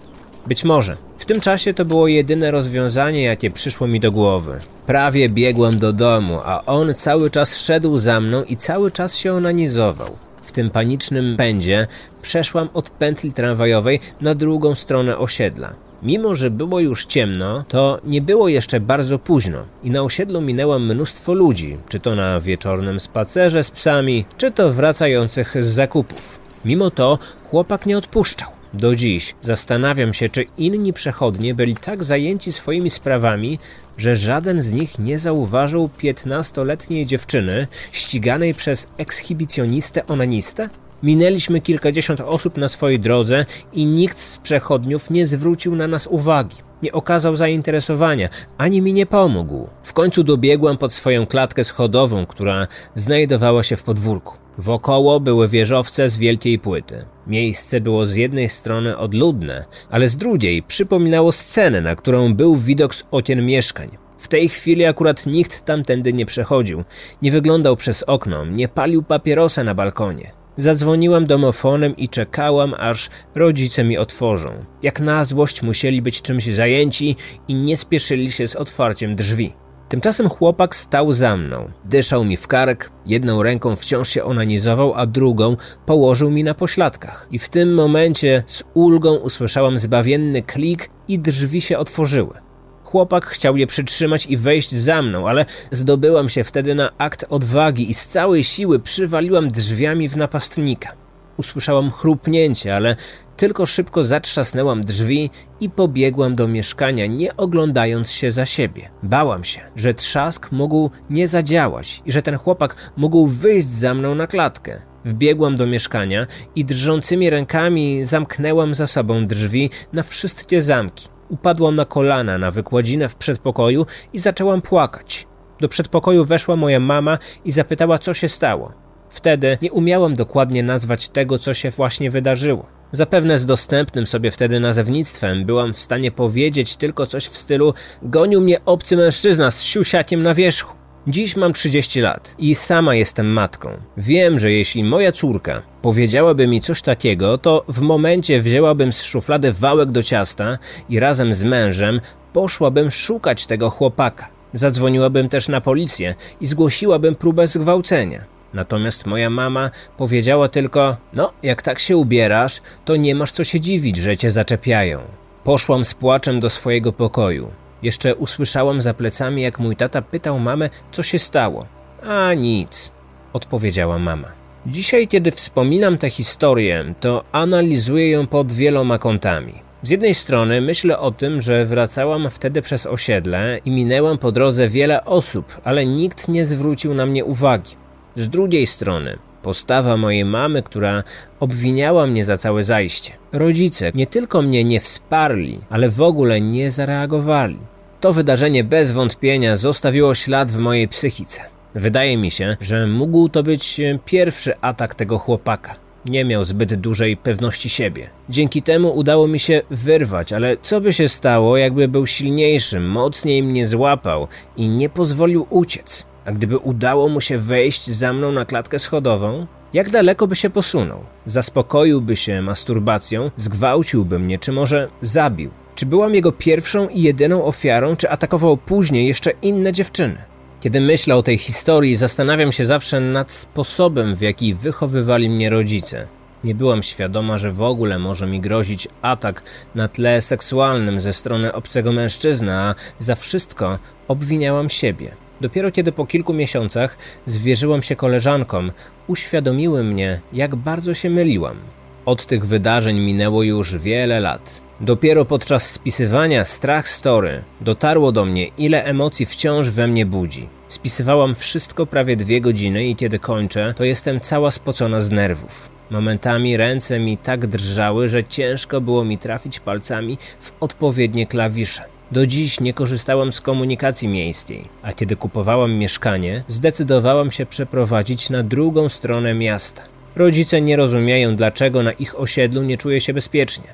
Być 0.47 0.63
może. 0.63 0.97
W 1.17 1.25
tym 1.25 1.39
czasie 1.39 1.73
to 1.73 1.85
było 1.85 2.07
jedyne 2.07 2.51
rozwiązanie, 2.51 3.23
jakie 3.23 3.51
przyszło 3.51 3.87
mi 3.87 3.99
do 3.99 4.11
głowy. 4.11 4.59
Prawie 4.85 5.29
biegłam 5.29 5.79
do 5.79 5.93
domu, 5.93 6.39
a 6.45 6.65
on 6.65 6.93
cały 6.93 7.29
czas 7.29 7.57
szedł 7.57 7.97
za 7.97 8.19
mną 8.19 8.43
i 8.43 8.57
cały 8.57 8.91
czas 8.91 9.15
się 9.15 9.33
onanizował. 9.33 10.09
W 10.43 10.51
tym 10.51 10.69
panicznym 10.69 11.37
pędzie 11.37 11.87
przeszłam 12.21 12.69
od 12.73 12.89
pętli 12.89 13.33
tramwajowej 13.33 13.99
na 14.21 14.35
drugą 14.35 14.75
stronę 14.75 15.17
osiedla. 15.17 15.86
Mimo, 16.03 16.35
że 16.35 16.49
było 16.51 16.79
już 16.79 17.05
ciemno, 17.05 17.63
to 17.67 17.99
nie 18.03 18.21
było 18.21 18.49
jeszcze 18.49 18.79
bardzo 18.79 19.19
późno 19.19 19.65
i 19.83 19.91
na 19.91 20.01
osiedlu 20.01 20.41
minęłam 20.41 20.85
mnóstwo 20.85 21.33
ludzi, 21.33 21.77
czy 21.89 21.99
to 21.99 22.15
na 22.15 22.39
wieczornym 22.39 22.99
spacerze 22.99 23.63
z 23.63 23.71
psami, 23.71 24.25
czy 24.37 24.51
to 24.51 24.73
wracających 24.73 25.63
z 25.63 25.65
zakupów. 25.65 26.39
Mimo 26.65 26.91
to 26.91 27.19
chłopak 27.49 27.85
nie 27.85 27.97
odpuszczał. 27.97 28.49
Do 28.73 28.95
dziś 28.95 29.35
zastanawiam 29.41 30.13
się, 30.13 30.29
czy 30.29 30.45
inni 30.57 30.93
przechodnie 30.93 31.55
byli 31.55 31.75
tak 31.75 32.03
zajęci 32.03 32.51
swoimi 32.51 32.89
sprawami, 32.89 33.59
że 33.97 34.15
żaden 34.15 34.61
z 34.61 34.73
nich 34.73 34.99
nie 34.99 35.19
zauważył 35.19 35.89
piętnastoletniej 35.97 37.05
dziewczyny 37.05 37.67
ściganej 37.91 38.53
przez 38.53 38.87
ekshibicjonistę 38.97 40.07
onanistę? 40.07 40.69
Minęliśmy 41.03 41.61
kilkadziesiąt 41.61 42.21
osób 42.21 42.57
na 42.57 42.69
swojej 42.69 42.99
drodze 42.99 43.45
i 43.73 43.85
nikt 43.85 44.19
z 44.19 44.37
przechodniów 44.37 45.09
nie 45.09 45.25
zwrócił 45.25 45.75
na 45.75 45.87
nas 45.87 46.07
uwagi. 46.07 46.55
Nie 46.81 46.91
okazał 46.91 47.35
zainteresowania, 47.35 48.29
ani 48.57 48.81
mi 48.81 48.93
nie 48.93 49.05
pomógł. 49.05 49.67
W 49.83 49.93
końcu 49.93 50.23
dobiegłam 50.23 50.77
pod 50.77 50.93
swoją 50.93 51.25
klatkę 51.25 51.63
schodową, 51.63 52.25
która 52.25 52.67
znajdowała 52.95 53.63
się 53.63 53.75
w 53.75 53.83
podwórku. 53.83 54.37
Wokoło 54.57 55.19
były 55.19 55.47
wieżowce 55.47 56.09
z 56.09 56.17
wielkiej 56.17 56.59
płyty. 56.59 57.05
Miejsce 57.27 57.81
było 57.81 58.05
z 58.05 58.15
jednej 58.15 58.49
strony 58.49 58.97
odludne, 58.97 59.65
ale 59.89 60.09
z 60.09 60.17
drugiej 60.17 60.63
przypominało 60.63 61.31
scenę, 61.31 61.81
na 61.81 61.95
którą 61.95 62.33
był 62.33 62.55
widok 62.55 62.95
z 62.95 63.03
okien 63.11 63.45
mieszkań. 63.45 63.89
W 64.17 64.27
tej 64.27 64.49
chwili 64.49 64.85
akurat 64.85 65.25
nikt 65.25 65.65
tamtędy 65.65 66.13
nie 66.13 66.25
przechodził, 66.25 66.83
nie 67.21 67.31
wyglądał 67.31 67.75
przez 67.75 68.03
okno, 68.03 68.45
nie 68.45 68.67
palił 68.67 69.03
papierosa 69.03 69.63
na 69.63 69.75
balkonie. 69.75 70.36
Zadzwoniłam 70.57 71.25
domofonem 71.25 71.97
i 71.97 72.09
czekałam, 72.09 72.73
aż 72.77 73.09
rodzice 73.35 73.83
mi 73.83 73.97
otworzą. 73.97 74.49
Jak 74.83 74.99
na 74.99 75.25
złość 75.25 75.61
musieli 75.61 76.01
być 76.01 76.21
czymś 76.21 76.45
zajęci 76.45 77.15
i 77.47 77.53
nie 77.53 77.77
spieszyli 77.77 78.31
się 78.31 78.47
z 78.47 78.55
otwarciem 78.55 79.15
drzwi. 79.15 79.53
Tymczasem 79.89 80.29
chłopak 80.29 80.75
stał 80.75 81.11
za 81.11 81.37
mną, 81.37 81.71
dyszał 81.85 82.23
mi 82.23 82.37
w 82.37 82.47
kark, 82.47 82.91
jedną 83.05 83.43
ręką 83.43 83.75
wciąż 83.75 84.09
się 84.09 84.23
onanizował, 84.23 84.93
a 84.95 85.05
drugą 85.05 85.57
położył 85.85 86.29
mi 86.29 86.43
na 86.43 86.53
pośladkach. 86.53 87.27
I 87.31 87.39
w 87.39 87.49
tym 87.49 87.73
momencie 87.73 88.43
z 88.45 88.63
ulgą 88.73 89.15
usłyszałam 89.15 89.77
zbawienny 89.77 90.41
klik 90.41 90.89
i 91.07 91.19
drzwi 91.19 91.61
się 91.61 91.77
otworzyły. 91.77 92.46
Chłopak 92.87 93.25
chciał 93.25 93.57
je 93.57 93.67
przytrzymać 93.67 94.25
i 94.25 94.37
wejść 94.37 94.75
za 94.75 95.01
mną, 95.01 95.29
ale 95.29 95.45
zdobyłam 95.71 96.29
się 96.29 96.43
wtedy 96.43 96.75
na 96.75 96.91
akt 96.97 97.25
odwagi 97.29 97.89
i 97.89 97.93
z 97.93 98.07
całej 98.07 98.43
siły 98.43 98.79
przywaliłam 98.79 99.51
drzwiami 99.51 100.09
w 100.09 100.17
napastnika. 100.17 100.95
Usłyszałam 101.37 101.91
chrupnięcie, 101.91 102.75
ale 102.75 102.95
tylko 103.37 103.65
szybko 103.65 104.03
zatrzasnęłam 104.03 104.83
drzwi 104.83 105.29
i 105.59 105.69
pobiegłam 105.69 106.35
do 106.35 106.47
mieszkania, 106.47 107.05
nie 107.05 107.37
oglądając 107.37 108.11
się 108.11 108.31
za 108.31 108.45
siebie. 108.45 108.89
Bałam 109.03 109.43
się, 109.43 109.61
że 109.75 109.93
trzask 109.93 110.51
mógł 110.51 110.89
nie 111.09 111.27
zadziałać 111.27 112.01
i 112.05 112.11
że 112.11 112.21
ten 112.21 112.37
chłopak 112.37 112.91
mógł 112.97 113.27
wyjść 113.27 113.67
za 113.67 113.93
mną 113.93 114.15
na 114.15 114.27
klatkę. 114.27 114.81
Wbiegłam 115.05 115.55
do 115.55 115.65
mieszkania 115.65 116.27
i 116.55 116.65
drżącymi 116.65 117.29
rękami 117.29 118.05
zamknęłam 118.05 118.75
za 118.75 118.87
sobą 118.87 119.27
drzwi 119.27 119.69
na 119.93 120.03
wszystkie 120.03 120.61
zamki. 120.61 121.16
Upadłam 121.29 121.75
na 121.75 121.85
kolana 121.85 122.37
na 122.37 122.51
wykładzinę 122.51 123.09
w 123.09 123.15
przedpokoju 123.15 123.85
i 124.13 124.19
zaczęłam 124.19 124.61
płakać. 124.61 125.27
Do 125.59 125.69
przedpokoju 125.69 126.25
weszła 126.25 126.55
moja 126.55 126.79
mama 126.79 127.17
i 127.45 127.51
zapytała, 127.51 127.99
co 127.99 128.13
się 128.13 128.29
stało. 128.29 128.73
Wtedy 129.09 129.57
nie 129.61 129.71
umiałam 129.71 130.13
dokładnie 130.13 130.63
nazwać 130.63 131.09
tego, 131.09 131.39
co 131.39 131.53
się 131.53 131.71
właśnie 131.71 132.11
wydarzyło. 132.11 132.65
Zapewne 132.91 133.39
z 133.39 133.45
dostępnym 133.45 134.07
sobie 134.07 134.31
wtedy 134.31 134.59
nazewnictwem 134.59 135.45
byłam 135.45 135.73
w 135.73 135.79
stanie 135.79 136.11
powiedzieć 136.11 136.77
tylko 136.77 137.05
coś 137.05 137.25
w 137.25 137.37
stylu 137.37 137.73
gonił 138.01 138.41
mnie 138.41 138.65
obcy 138.65 138.97
mężczyzna 138.97 139.51
z 139.51 139.61
siusiakiem 139.61 140.23
na 140.23 140.33
wierzchu. 140.33 140.76
Dziś 141.09 141.35
mam 141.35 141.53
30 141.53 142.01
lat 142.01 142.35
i 142.39 142.55
sama 142.55 142.95
jestem 142.95 143.27
matką. 143.27 143.69
Wiem, 143.97 144.39
że 144.39 144.51
jeśli 144.51 144.83
moja 144.83 145.11
córka 145.11 145.61
powiedziałaby 145.81 146.47
mi 146.47 146.61
coś 146.61 146.81
takiego, 146.81 147.37
to 147.37 147.63
w 147.67 147.81
momencie 147.81 148.41
wzięłabym 148.41 148.93
z 148.93 149.03
szuflady 149.03 149.53
wałek 149.53 149.91
do 149.91 150.03
ciasta 150.03 150.57
i 150.89 150.99
razem 150.99 151.33
z 151.33 151.43
mężem 151.43 152.01
poszłabym 152.33 152.91
szukać 152.91 153.45
tego 153.45 153.69
chłopaka. 153.69 154.29
Zadzwoniłabym 154.53 155.29
też 155.29 155.47
na 155.47 155.61
policję 155.61 156.15
i 156.41 156.47
zgłosiłabym 156.47 157.15
próbę 157.15 157.47
zgwałcenia. 157.47 158.23
Natomiast 158.53 159.05
moja 159.05 159.29
mama 159.29 159.71
powiedziała 159.97 160.49
tylko: 160.49 160.97
No, 161.13 161.33
jak 161.43 161.61
tak 161.61 161.79
się 161.79 161.97
ubierasz, 161.97 162.61
to 162.85 162.95
nie 162.95 163.15
masz 163.15 163.31
co 163.31 163.43
się 163.43 163.59
dziwić, 163.59 163.97
że 163.97 164.17
cię 164.17 164.31
zaczepiają. 164.31 164.99
Poszłam 165.43 165.85
z 165.85 165.93
płaczem 165.93 166.39
do 166.39 166.49
swojego 166.49 166.93
pokoju. 166.93 167.51
Jeszcze 167.83 168.15
usłyszałam 168.15 168.81
za 168.81 168.93
plecami, 168.93 169.41
jak 169.41 169.59
mój 169.59 169.75
tata 169.75 170.01
pytał 170.01 170.39
mamę, 170.39 170.69
co 170.91 171.03
się 171.03 171.19
stało. 171.19 171.65
A 172.03 172.33
nic, 172.33 172.91
odpowiedziała 173.33 173.99
mama. 173.99 174.27
Dzisiaj, 174.65 175.07
kiedy 175.07 175.31
wspominam 175.31 175.97
tę 175.97 176.09
historię, 176.09 176.93
to 176.99 177.23
analizuję 177.31 178.09
ją 178.09 178.27
pod 178.27 178.51
wieloma 178.51 178.97
kątami. 178.97 179.53
Z 179.83 179.89
jednej 179.89 180.15
strony 180.15 180.61
myślę 180.61 180.99
o 180.99 181.11
tym, 181.11 181.41
że 181.41 181.65
wracałam 181.65 182.29
wtedy 182.29 182.61
przez 182.61 182.85
osiedle 182.85 183.59
i 183.65 183.71
minęłam 183.71 184.17
po 184.17 184.31
drodze 184.31 184.69
wiele 184.69 185.05
osób, 185.05 185.61
ale 185.63 185.85
nikt 185.85 186.27
nie 186.27 186.45
zwrócił 186.45 186.93
na 186.93 187.05
mnie 187.05 187.25
uwagi. 187.25 187.75
Z 188.15 188.29
drugiej 188.29 188.67
strony, 188.67 189.17
postawa 189.41 189.97
mojej 189.97 190.25
mamy, 190.25 190.63
która 190.63 191.03
obwiniała 191.39 192.07
mnie 192.07 192.25
za 192.25 192.37
całe 192.37 192.63
zajście. 192.63 193.13
Rodzice 193.31 193.91
nie 193.95 194.07
tylko 194.07 194.41
mnie 194.41 194.63
nie 194.63 194.79
wsparli, 194.79 195.59
ale 195.69 195.89
w 195.89 196.01
ogóle 196.01 196.41
nie 196.41 196.71
zareagowali. 196.71 197.59
To 198.01 198.13
wydarzenie 198.13 198.63
bez 198.63 198.91
wątpienia 198.91 199.57
zostawiło 199.57 200.15
ślad 200.15 200.51
w 200.51 200.57
mojej 200.57 200.87
psychice. 200.87 201.41
Wydaje 201.75 202.17
mi 202.17 202.31
się, 202.31 202.57
że 202.61 202.87
mógł 202.87 203.29
to 203.29 203.43
być 203.43 203.81
pierwszy 204.05 204.59
atak 204.61 204.95
tego 204.95 205.17
chłopaka. 205.17 205.75
Nie 206.05 206.25
miał 206.25 206.43
zbyt 206.43 206.75
dużej 206.75 207.17
pewności 207.17 207.69
siebie. 207.69 208.09
Dzięki 208.29 208.61
temu 208.61 208.95
udało 208.95 209.27
mi 209.27 209.39
się 209.39 209.61
wyrwać, 209.69 210.33
ale 210.33 210.57
co 210.61 210.81
by 210.81 210.93
się 210.93 211.09
stało, 211.09 211.57
jakby 211.57 211.87
był 211.87 212.07
silniejszy, 212.07 212.79
mocniej 212.79 213.43
mnie 213.43 213.67
złapał 213.67 214.27
i 214.57 214.69
nie 214.69 214.89
pozwolił 214.89 215.47
uciec? 215.49 216.05
A 216.27 216.31
gdyby 216.31 216.57
udało 216.57 217.09
mu 217.09 217.21
się 217.21 217.37
wejść 217.37 217.89
za 217.89 218.13
mną 218.13 218.31
na 218.31 218.45
klatkę 218.45 218.79
schodową, 218.79 219.47
jak 219.73 219.89
daleko 219.89 220.27
by 220.27 220.35
się 220.35 220.49
posunął? 220.49 220.99
Zaspokoiłby 221.25 222.15
się 222.15 222.41
masturbacją, 222.41 223.31
zgwałciłby 223.35 224.19
mnie, 224.19 224.39
czy 224.39 224.51
może 224.51 224.89
zabił? 225.01 225.51
Czy 225.75 225.85
byłam 225.85 226.15
jego 226.15 226.31
pierwszą 226.31 226.87
i 226.87 227.01
jedyną 227.01 227.45
ofiarą, 227.45 227.95
czy 227.95 228.09
atakował 228.09 228.57
później 228.57 229.07
jeszcze 229.07 229.31
inne 229.41 229.73
dziewczyny? 229.73 230.17
Kiedy 230.59 230.81
myślę 230.81 231.15
o 231.15 231.23
tej 231.23 231.37
historii, 231.37 231.95
zastanawiam 231.95 232.51
się 232.51 232.65
zawsze 232.65 232.99
nad 232.99 233.31
sposobem, 233.31 234.15
w 234.15 234.21
jaki 234.21 234.53
wychowywali 234.53 235.29
mnie 235.29 235.49
rodzice. 235.49 236.07
Nie 236.43 236.55
byłam 236.55 236.83
świadoma, 236.83 237.37
że 237.37 237.51
w 237.51 237.61
ogóle 237.61 237.99
może 237.99 238.27
mi 238.27 238.39
grozić 238.39 238.87
atak 239.01 239.43
na 239.75 239.87
tle 239.87 240.21
seksualnym 240.21 241.01
ze 241.01 241.13
strony 241.13 241.53
obcego 241.53 241.91
mężczyzny, 241.91 242.53
a 242.53 242.75
za 242.99 243.15
wszystko 243.15 243.79
obwiniałam 244.07 244.69
siebie. 244.69 245.26
Dopiero 245.41 245.71
kiedy 245.71 245.91
po 245.91 246.05
kilku 246.05 246.33
miesiącach 246.33 246.97
zwierzyłam 247.25 247.83
się 247.83 247.95
koleżankom, 247.95 248.71
uświadomiły 249.07 249.83
mnie, 249.83 250.21
jak 250.33 250.55
bardzo 250.55 250.93
się 250.93 251.09
myliłam. 251.09 251.57
Od 252.05 252.25
tych 252.25 252.45
wydarzeń 252.45 252.99
minęło 252.99 253.43
już 253.43 253.77
wiele 253.77 254.19
lat. 254.19 254.61
Dopiero 254.81 255.25
podczas 255.25 255.69
spisywania 255.69 256.45
Strach 256.45 256.87
Story 256.89 257.43
dotarło 257.61 258.11
do 258.11 258.25
mnie, 258.25 258.47
ile 258.57 258.83
emocji 258.83 259.25
wciąż 259.25 259.69
we 259.69 259.87
mnie 259.87 260.05
budzi. 260.05 260.47
Spisywałam 260.67 261.35
wszystko 261.35 261.85
prawie 261.85 262.15
dwie 262.15 262.41
godziny 262.41 262.87
i 262.87 262.95
kiedy 262.95 263.19
kończę, 263.19 263.73
to 263.77 263.83
jestem 263.83 264.19
cała 264.19 264.51
spocona 264.51 265.01
z 265.01 265.11
nerwów. 265.11 265.69
Momentami 265.89 266.57
ręce 266.57 266.99
mi 266.99 267.17
tak 267.17 267.47
drżały, 267.47 268.09
że 268.09 268.23
ciężko 268.23 268.81
było 268.81 269.05
mi 269.05 269.17
trafić 269.17 269.59
palcami 269.59 270.17
w 270.39 270.51
odpowiednie 270.59 271.25
klawisze. 271.25 271.96
Do 272.11 272.27
dziś 272.27 272.59
nie 272.59 272.73
korzystałam 272.73 273.31
z 273.31 273.41
komunikacji 273.41 274.07
miejskiej, 274.07 274.69
a 274.81 274.93
kiedy 274.93 275.15
kupowałam 275.15 275.73
mieszkanie, 275.73 276.43
zdecydowałam 276.47 277.31
się 277.31 277.45
przeprowadzić 277.45 278.29
na 278.29 278.43
drugą 278.43 278.89
stronę 278.89 279.33
miasta. 279.33 279.81
Rodzice 280.15 280.61
nie 280.61 280.75
rozumieją, 280.75 281.35
dlaczego 281.35 281.83
na 281.83 281.91
ich 281.91 282.19
osiedlu 282.19 282.63
nie 282.63 282.77
czuję 282.77 283.01
się 283.01 283.13
bezpiecznie. 283.13 283.67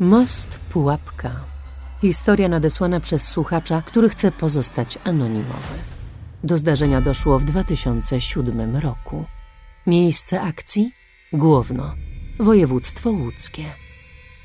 Most 0.00 0.58
Pułapka. 0.70 1.30
Historia 2.00 2.48
nadesłana 2.48 3.00
przez 3.00 3.28
słuchacza, 3.28 3.82
który 3.86 4.08
chce 4.08 4.32
pozostać 4.32 4.98
anonimowy. 5.04 5.74
Do 6.44 6.56
zdarzenia 6.56 7.00
doszło 7.00 7.38
w 7.38 7.44
2007 7.44 8.76
roku. 8.76 9.24
Miejsce 9.86 10.40
akcji? 10.40 10.92
Główno. 11.32 11.94
Województwo 12.38 13.10
łódzkie. 13.10 13.64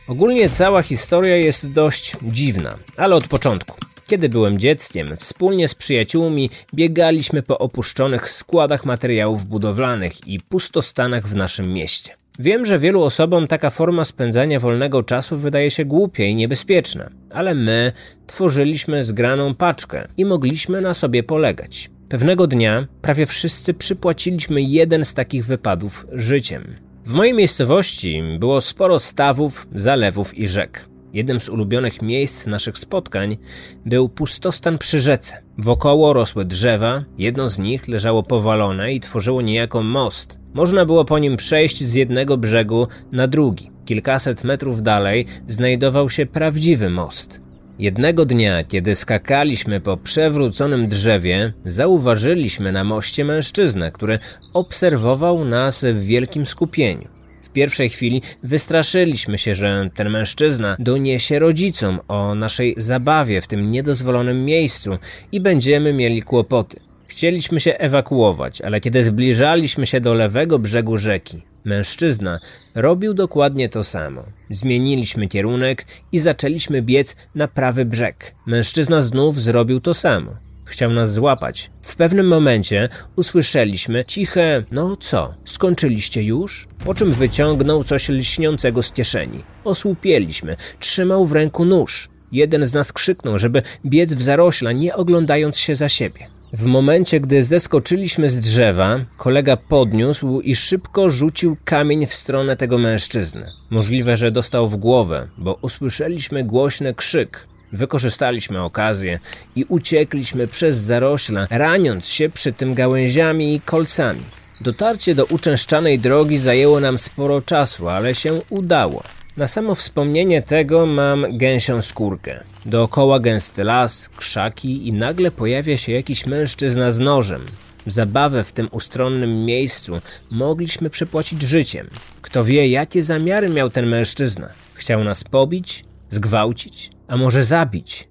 Ogólnie 0.07 0.49
cała 0.49 0.81
historia 0.81 1.37
jest 1.37 1.71
dość 1.71 2.17
dziwna, 2.23 2.77
ale 2.97 3.15
od 3.15 3.27
początku. 3.27 3.77
Kiedy 4.07 4.29
byłem 4.29 4.59
dzieckiem, 4.59 5.17
wspólnie 5.17 5.67
z 5.67 5.75
przyjaciółmi 5.75 6.49
biegaliśmy 6.73 7.43
po 7.43 7.57
opuszczonych 7.57 8.29
składach 8.29 8.85
materiałów 8.85 9.45
budowlanych 9.45 10.27
i 10.27 10.39
pustostanach 10.39 11.27
w 11.27 11.35
naszym 11.35 11.73
mieście. 11.73 12.15
Wiem, 12.39 12.65
że 12.65 12.79
wielu 12.79 13.03
osobom 13.03 13.47
taka 13.47 13.69
forma 13.69 14.05
spędzania 14.05 14.59
wolnego 14.59 15.03
czasu 15.03 15.37
wydaje 15.37 15.71
się 15.71 15.85
głupia 15.85 16.23
i 16.23 16.35
niebezpieczna, 16.35 17.09
ale 17.31 17.55
my 17.55 17.91
tworzyliśmy 18.27 19.03
zgraną 19.03 19.55
paczkę 19.55 20.07
i 20.17 20.25
mogliśmy 20.25 20.81
na 20.81 20.93
sobie 20.93 21.23
polegać. 21.23 21.89
Pewnego 22.09 22.47
dnia 22.47 22.87
prawie 23.01 23.25
wszyscy 23.25 23.73
przypłaciliśmy 23.73 24.61
jeden 24.61 25.05
z 25.05 25.13
takich 25.13 25.45
wypadów 25.45 26.07
życiem. 26.11 26.75
W 27.05 27.13
mojej 27.13 27.33
miejscowości 27.33 28.23
było 28.39 28.61
sporo 28.61 28.99
stawów, 28.99 29.67
zalewów 29.75 30.37
i 30.37 30.47
rzek. 30.47 30.89
Jednym 31.13 31.39
z 31.39 31.49
ulubionych 31.49 32.01
miejsc 32.01 32.45
naszych 32.45 32.77
spotkań 32.77 33.37
był 33.85 34.09
pustostan 34.09 34.77
przy 34.77 35.01
rzece. 35.01 35.43
Wokoło 35.57 36.13
rosły 36.13 36.45
drzewa, 36.45 37.03
jedno 37.17 37.49
z 37.49 37.59
nich 37.59 37.87
leżało 37.87 38.23
powalone 38.23 38.93
i 38.93 38.99
tworzyło 38.99 39.41
niejako 39.41 39.83
most. 39.83 40.39
Można 40.53 40.85
było 40.85 41.05
po 41.05 41.19
nim 41.19 41.37
przejść 41.37 41.83
z 41.83 41.93
jednego 41.93 42.37
brzegu 42.37 42.87
na 43.11 43.27
drugi. 43.27 43.71
Kilkaset 43.85 44.43
metrów 44.43 44.81
dalej 44.81 45.25
znajdował 45.47 46.09
się 46.09 46.25
prawdziwy 46.25 46.89
most. 46.89 47.42
Jednego 47.83 48.25
dnia, 48.25 48.63
kiedy 48.63 48.95
skakaliśmy 48.95 49.81
po 49.81 49.97
przewróconym 49.97 50.87
drzewie, 50.87 51.53
zauważyliśmy 51.65 52.71
na 52.71 52.83
moście 52.83 53.25
mężczyznę, 53.25 53.91
który 53.91 54.19
obserwował 54.53 55.45
nas 55.45 55.85
w 55.85 56.03
wielkim 56.03 56.45
skupieniu. 56.45 57.07
W 57.41 57.49
pierwszej 57.49 57.89
chwili 57.89 58.21
wystraszyliśmy 58.43 59.37
się, 59.37 59.55
że 59.55 59.89
ten 59.93 60.09
mężczyzna 60.09 60.75
doniesie 60.79 61.39
rodzicom 61.39 61.99
o 62.07 62.35
naszej 62.35 62.75
zabawie 62.77 63.41
w 63.41 63.47
tym 63.47 63.71
niedozwolonym 63.71 64.45
miejscu 64.45 64.97
i 65.31 65.41
będziemy 65.41 65.93
mieli 65.93 66.21
kłopoty. 66.21 66.79
Chcieliśmy 67.07 67.59
się 67.59 67.77
ewakuować, 67.77 68.61
ale 68.61 68.81
kiedy 68.81 69.03
zbliżaliśmy 69.03 69.87
się 69.87 70.01
do 70.01 70.13
lewego 70.13 70.59
brzegu 70.59 70.97
rzeki, 70.97 71.43
mężczyzna 71.65 72.39
robił 72.75 73.13
dokładnie 73.13 73.69
to 73.69 73.83
samo. 73.83 74.23
Zmieniliśmy 74.49 75.27
kierunek 75.27 75.85
i 76.11 76.19
zaczęliśmy 76.19 76.81
biec 76.81 77.15
na 77.35 77.47
prawy 77.47 77.85
brzeg. 77.85 78.35
Mężczyzna 78.45 79.01
znów 79.01 79.41
zrobił 79.41 79.81
to 79.81 79.93
samo. 79.93 80.31
Chciał 80.65 80.91
nas 80.91 81.13
złapać. 81.13 81.71
W 81.81 81.95
pewnym 81.95 82.27
momencie 82.27 82.89
usłyszeliśmy 83.15 84.05
ciche: 84.05 84.63
No 84.71 84.95
co, 84.95 85.33
skończyliście 85.45 86.23
już? 86.23 86.67
Po 86.85 86.93
czym 86.93 87.11
wyciągnął 87.11 87.83
coś 87.83 88.09
lśniącego 88.09 88.83
z 88.83 88.91
kieszeni. 88.91 89.43
Osłupieliśmy. 89.63 90.55
Trzymał 90.79 91.25
w 91.25 91.31
ręku 91.31 91.65
nóż. 91.65 92.09
Jeden 92.31 92.65
z 92.65 92.73
nas 92.73 92.93
krzyknął, 92.93 93.39
żeby 93.39 93.61
biec 93.85 94.13
w 94.13 94.21
zarośla, 94.21 94.71
nie 94.71 94.95
oglądając 94.95 95.57
się 95.57 95.75
za 95.75 95.89
siebie. 95.89 96.32
W 96.53 96.65
momencie, 96.65 97.19
gdy 97.19 97.43
zeskoczyliśmy 97.43 98.29
z 98.29 98.39
drzewa, 98.39 98.99
kolega 99.17 99.57
podniósł 99.57 100.41
i 100.41 100.55
szybko 100.55 101.09
rzucił 101.09 101.57
kamień 101.65 102.05
w 102.07 102.13
stronę 102.13 102.57
tego 102.57 102.77
mężczyzny. 102.77 103.51
Możliwe, 103.71 104.15
że 104.15 104.31
dostał 104.31 104.69
w 104.69 104.75
głowę, 104.75 105.27
bo 105.37 105.57
usłyszeliśmy 105.61 106.43
głośny 106.43 106.93
krzyk. 106.93 107.47
Wykorzystaliśmy 107.71 108.61
okazję 108.61 109.19
i 109.55 109.63
uciekliśmy 109.63 110.47
przez 110.47 110.77
zarośla, 110.77 111.47
raniąc 111.49 112.07
się 112.07 112.29
przy 112.29 112.53
tym 112.53 112.73
gałęziami 112.73 113.55
i 113.55 113.61
kolcami. 113.61 114.21
Dotarcie 114.61 115.15
do 115.15 115.25
uczęszczanej 115.25 115.99
drogi 115.99 116.37
zajęło 116.37 116.79
nam 116.79 116.97
sporo 116.97 117.41
czasu, 117.41 117.89
ale 117.89 118.15
się 118.15 118.41
udało. 118.49 119.03
Na 119.37 119.47
samo 119.47 119.75
wspomnienie 119.75 120.41
tego 120.41 120.85
mam 120.85 121.37
gęsią 121.37 121.81
skórkę. 121.81 122.43
Dookoła 122.65 123.19
gęsty 123.19 123.63
las, 123.63 124.09
krzaki 124.09 124.87
i 124.87 124.93
nagle 124.93 125.31
pojawia 125.31 125.77
się 125.77 125.91
jakiś 125.91 126.25
mężczyzna 126.25 126.91
z 126.91 126.99
nożem. 126.99 127.45
Zabawę 127.87 128.43
w 128.43 128.51
tym 128.51 128.67
ustronnym 128.71 129.45
miejscu 129.45 130.01
mogliśmy 130.31 130.89
przepłacić 130.89 131.41
życiem. 131.41 131.89
Kto 132.21 132.43
wie, 132.43 132.67
jakie 132.67 133.03
zamiary 133.03 133.49
miał 133.49 133.69
ten 133.69 133.87
mężczyzna. 133.87 134.49
Chciał 134.73 135.03
nas 135.03 135.23
pobić, 135.23 135.85
zgwałcić, 136.09 136.91
a 137.07 137.17
może 137.17 137.43
zabić. 137.43 138.09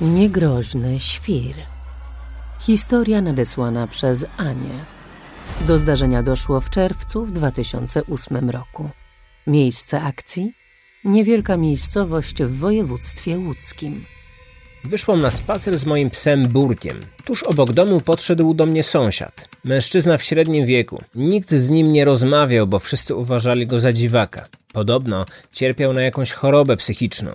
Niegroźny 0.00 1.00
świr. 1.00 1.54
Historia 2.60 3.20
nadesłana 3.20 3.86
przez 3.86 4.26
Anię. 4.36 4.84
Do 5.66 5.78
zdarzenia 5.78 6.22
doszło 6.22 6.60
w 6.60 6.70
czerwcu 6.70 7.24
w 7.24 7.32
2008 7.32 8.50
roku. 8.50 8.90
Miejsce 9.46 10.02
akcji? 10.02 10.52
Niewielka 11.06 11.56
miejscowość 11.56 12.42
w 12.42 12.58
województwie 12.58 13.38
łódzkim. 13.38 14.04
Wyszłam 14.84 15.20
na 15.20 15.30
spacer 15.30 15.78
z 15.78 15.86
moim 15.86 16.10
psem 16.10 16.48
Burkiem. 16.48 17.00
Tuż 17.24 17.42
obok 17.42 17.72
domu 17.72 18.00
podszedł 18.00 18.54
do 18.54 18.66
mnie 18.66 18.82
sąsiad. 18.82 19.48
Mężczyzna 19.64 20.18
w 20.18 20.22
średnim 20.22 20.66
wieku. 20.66 21.02
Nikt 21.14 21.50
z 21.50 21.70
nim 21.70 21.92
nie 21.92 22.04
rozmawiał, 22.04 22.66
bo 22.66 22.78
wszyscy 22.78 23.14
uważali 23.14 23.66
go 23.66 23.80
za 23.80 23.92
dziwaka. 23.92 24.46
Podobno 24.72 25.24
cierpiał 25.52 25.92
na 25.92 26.02
jakąś 26.02 26.32
chorobę 26.32 26.76
psychiczną. 26.76 27.30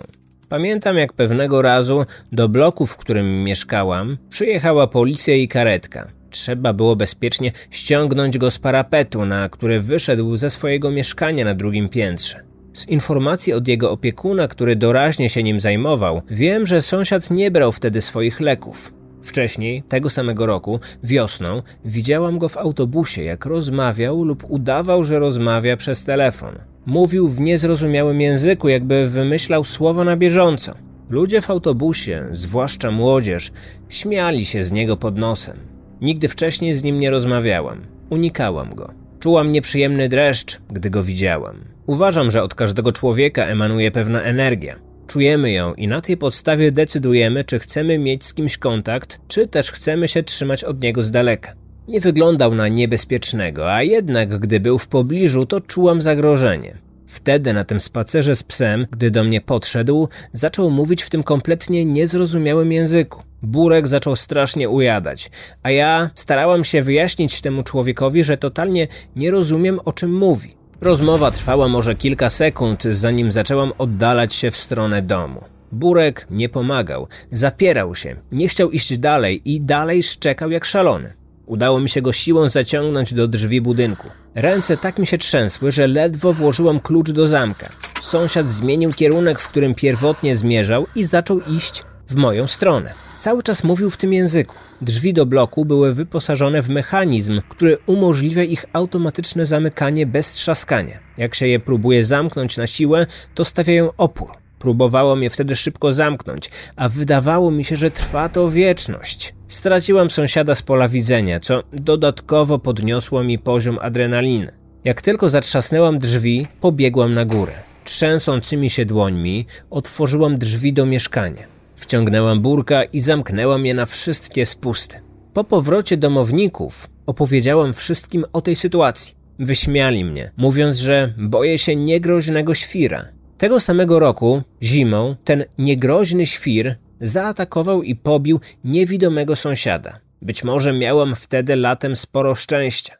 Pamiętam, 0.48 0.96
jak 0.96 1.12
pewnego 1.12 1.62
razu 1.62 2.04
do 2.32 2.48
bloku, 2.48 2.86
w 2.86 2.96
którym 2.96 3.44
mieszkałam, 3.44 4.18
przyjechała 4.30 4.86
policja 4.86 5.34
i 5.34 5.48
karetka. 5.48 6.08
Trzeba 6.30 6.72
było 6.72 6.96
bezpiecznie 6.96 7.52
ściągnąć 7.70 8.38
go 8.38 8.50
z 8.50 8.58
parapetu, 8.58 9.26
na 9.26 9.48
który 9.48 9.80
wyszedł 9.80 10.36
ze 10.36 10.50
swojego 10.50 10.90
mieszkania 10.90 11.44
na 11.44 11.54
drugim 11.54 11.88
piętrze. 11.88 12.51
Z 12.72 12.88
informacji 12.88 13.52
od 13.52 13.68
jego 13.68 13.90
opiekuna, 13.90 14.48
który 14.48 14.76
doraźnie 14.76 15.30
się 15.30 15.42
nim 15.42 15.60
zajmował, 15.60 16.22
wiem, 16.30 16.66
że 16.66 16.82
sąsiad 16.82 17.30
nie 17.30 17.50
brał 17.50 17.72
wtedy 17.72 18.00
swoich 18.00 18.40
leków. 18.40 18.92
Wcześniej, 19.22 19.82
tego 19.82 20.10
samego 20.10 20.46
roku, 20.46 20.80
wiosną, 21.02 21.62
widziałam 21.84 22.38
go 22.38 22.48
w 22.48 22.56
autobusie, 22.56 23.22
jak 23.22 23.46
rozmawiał 23.46 24.24
lub 24.24 24.44
udawał, 24.48 25.04
że 25.04 25.18
rozmawia 25.18 25.76
przez 25.76 26.04
telefon. 26.04 26.54
Mówił 26.86 27.28
w 27.28 27.40
niezrozumiałym 27.40 28.20
języku, 28.20 28.68
jakby 28.68 29.08
wymyślał 29.08 29.64
słowa 29.64 30.04
na 30.04 30.16
bieżąco. 30.16 30.74
Ludzie 31.10 31.40
w 31.40 31.50
autobusie, 31.50 32.28
zwłaszcza 32.32 32.90
młodzież, 32.90 33.52
śmiali 33.88 34.44
się 34.44 34.64
z 34.64 34.72
niego 34.72 34.96
pod 34.96 35.18
nosem. 35.18 35.56
Nigdy 36.00 36.28
wcześniej 36.28 36.74
z 36.74 36.82
nim 36.82 37.00
nie 37.00 37.10
rozmawiałam. 37.10 37.80
Unikałam 38.10 38.74
go. 38.74 38.92
Czułam 39.20 39.52
nieprzyjemny 39.52 40.08
dreszcz, 40.08 40.60
gdy 40.72 40.90
go 40.90 41.02
widziałam. 41.02 41.71
Uważam, 41.86 42.30
że 42.30 42.42
od 42.42 42.54
każdego 42.54 42.92
człowieka 42.92 43.44
emanuje 43.44 43.90
pewna 43.90 44.22
energia. 44.22 44.78
Czujemy 45.06 45.52
ją 45.52 45.74
i 45.74 45.88
na 45.88 46.00
tej 46.00 46.16
podstawie 46.16 46.72
decydujemy, 46.72 47.44
czy 47.44 47.58
chcemy 47.58 47.98
mieć 47.98 48.24
z 48.24 48.34
kimś 48.34 48.58
kontakt, 48.58 49.20
czy 49.28 49.46
też 49.46 49.72
chcemy 49.72 50.08
się 50.08 50.22
trzymać 50.22 50.64
od 50.64 50.82
niego 50.82 51.02
z 51.02 51.10
daleka. 51.10 51.54
Nie 51.88 52.00
wyglądał 52.00 52.54
na 52.54 52.68
niebezpiecznego, 52.68 53.72
a 53.72 53.82
jednak 53.82 54.38
gdy 54.38 54.60
był 54.60 54.78
w 54.78 54.88
pobliżu, 54.88 55.46
to 55.46 55.60
czułam 55.60 56.02
zagrożenie. 56.02 56.78
Wtedy 57.06 57.52
na 57.52 57.64
tym 57.64 57.80
spacerze 57.80 58.36
z 58.36 58.42
psem, 58.42 58.86
gdy 58.90 59.10
do 59.10 59.24
mnie 59.24 59.40
podszedł, 59.40 60.08
zaczął 60.32 60.70
mówić 60.70 61.02
w 61.02 61.10
tym 61.10 61.22
kompletnie 61.22 61.84
niezrozumiałym 61.84 62.72
języku. 62.72 63.22
Burek 63.42 63.88
zaczął 63.88 64.16
strasznie 64.16 64.68
ujadać, 64.68 65.30
a 65.62 65.70
ja 65.70 66.10
starałam 66.14 66.64
się 66.64 66.82
wyjaśnić 66.82 67.40
temu 67.40 67.62
człowiekowi, 67.62 68.24
że 68.24 68.36
totalnie 68.36 68.88
nie 69.16 69.30
rozumiem 69.30 69.80
o 69.84 69.92
czym 69.92 70.14
mówi. 70.14 70.61
Rozmowa 70.82 71.30
trwała 71.30 71.68
może 71.68 71.94
kilka 71.94 72.30
sekund, 72.30 72.82
zanim 72.82 73.32
zaczęłam 73.32 73.72
oddalać 73.78 74.34
się 74.34 74.50
w 74.50 74.56
stronę 74.56 75.02
domu. 75.02 75.44
Burek 75.72 76.26
nie 76.30 76.48
pomagał, 76.48 77.08
zapierał 77.32 77.94
się, 77.94 78.16
nie 78.32 78.48
chciał 78.48 78.70
iść 78.70 78.98
dalej 78.98 79.42
i 79.44 79.60
dalej 79.60 80.02
szczekał 80.02 80.50
jak 80.50 80.64
szalony. 80.64 81.12
Udało 81.46 81.80
mi 81.80 81.88
się 81.88 82.02
go 82.02 82.12
siłą 82.12 82.48
zaciągnąć 82.48 83.14
do 83.14 83.28
drzwi 83.28 83.60
budynku. 83.60 84.08
Ręce 84.34 84.76
tak 84.76 84.98
mi 84.98 85.06
się 85.06 85.18
trzęsły, 85.18 85.72
że 85.72 85.86
ledwo 85.86 86.32
włożyłam 86.32 86.80
klucz 86.80 87.10
do 87.10 87.28
zamka. 87.28 87.68
Sąsiad 88.00 88.48
zmienił 88.48 88.92
kierunek, 88.92 89.40
w 89.40 89.48
którym 89.48 89.74
pierwotnie 89.74 90.36
zmierzał 90.36 90.86
i 90.94 91.04
zaczął 91.04 91.40
iść 91.40 91.84
w 92.08 92.14
moją 92.14 92.46
stronę. 92.46 92.94
Cały 93.16 93.42
czas 93.42 93.64
mówił 93.64 93.90
w 93.90 93.96
tym 93.96 94.12
języku. 94.12 94.54
Drzwi 94.82 95.12
do 95.12 95.26
bloku 95.26 95.64
były 95.64 95.94
wyposażone 95.94 96.62
w 96.62 96.68
mechanizm, 96.68 97.40
który 97.48 97.78
umożliwia 97.86 98.42
ich 98.42 98.64
automatyczne 98.72 99.46
zamykanie 99.46 100.06
bez 100.06 100.32
trzaskania. 100.32 101.00
Jak 101.18 101.34
się 101.34 101.46
je 101.46 101.60
próbuje 101.60 102.04
zamknąć 102.04 102.56
na 102.56 102.66
siłę, 102.66 103.06
to 103.34 103.44
stawiają 103.44 103.90
opór. 103.96 104.30
Próbowało 104.58 105.16
mnie 105.16 105.30
wtedy 105.30 105.56
szybko 105.56 105.92
zamknąć, 105.92 106.50
a 106.76 106.88
wydawało 106.88 107.50
mi 107.50 107.64
się, 107.64 107.76
że 107.76 107.90
trwa 107.90 108.28
to 108.28 108.50
wieczność. 108.50 109.34
Straciłam 109.48 110.10
sąsiada 110.10 110.54
z 110.54 110.62
pola 110.62 110.88
widzenia, 110.88 111.40
co 111.40 111.62
dodatkowo 111.72 112.58
podniosło 112.58 113.24
mi 113.24 113.38
poziom 113.38 113.78
adrenaliny. 113.82 114.52
Jak 114.84 115.02
tylko 115.02 115.28
zatrzasnęłam 115.28 115.98
drzwi, 115.98 116.46
pobiegłam 116.60 117.14
na 117.14 117.24
górę. 117.24 117.52
Trzęsącymi 117.84 118.70
się 118.70 118.84
dłońmi 118.86 119.46
otworzyłam 119.70 120.38
drzwi 120.38 120.72
do 120.72 120.86
mieszkania. 120.86 121.51
Wciągnęłam 121.82 122.40
burka 122.40 122.84
i 122.84 123.00
zamknęłam 123.00 123.66
je 123.66 123.74
na 123.74 123.86
wszystkie 123.86 124.46
spusty. 124.46 125.00
Po 125.32 125.44
powrocie 125.44 125.96
domowników 125.96 126.90
opowiedziałam 127.06 127.72
wszystkim 127.72 128.24
o 128.32 128.40
tej 128.40 128.56
sytuacji. 128.56 129.14
Wyśmiali 129.38 130.04
mnie, 130.04 130.30
mówiąc, 130.36 130.78
że 130.78 131.14
boję 131.18 131.58
się 131.58 131.76
niegroźnego 131.76 132.54
świra. 132.54 133.04
Tego 133.38 133.60
samego 133.60 133.98
roku, 133.98 134.42
zimą, 134.62 135.16
ten 135.24 135.44
niegroźny 135.58 136.26
świr 136.26 136.76
zaatakował 137.00 137.82
i 137.82 137.96
pobił 137.96 138.40
niewidomego 138.64 139.36
sąsiada. 139.36 139.98
Być 140.22 140.44
może 140.44 140.72
miałam 140.72 141.14
wtedy 141.14 141.56
latem 141.56 141.96
sporo 141.96 142.34
szczęścia. 142.34 142.94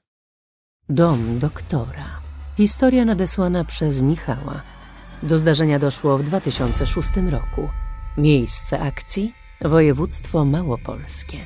Dom 0.88 1.38
doktora. 1.38 2.20
Historia 2.56 3.04
nadesłana 3.04 3.64
przez 3.64 4.02
Michała. 4.02 4.62
Do 5.22 5.38
zdarzenia 5.38 5.78
doszło 5.78 6.18
w 6.18 6.24
2006 6.24 7.08
roku. 7.30 7.68
Miejsce 8.18 8.80
akcji 8.80 9.32
województwo 9.60 10.44
małopolskie. 10.44 11.38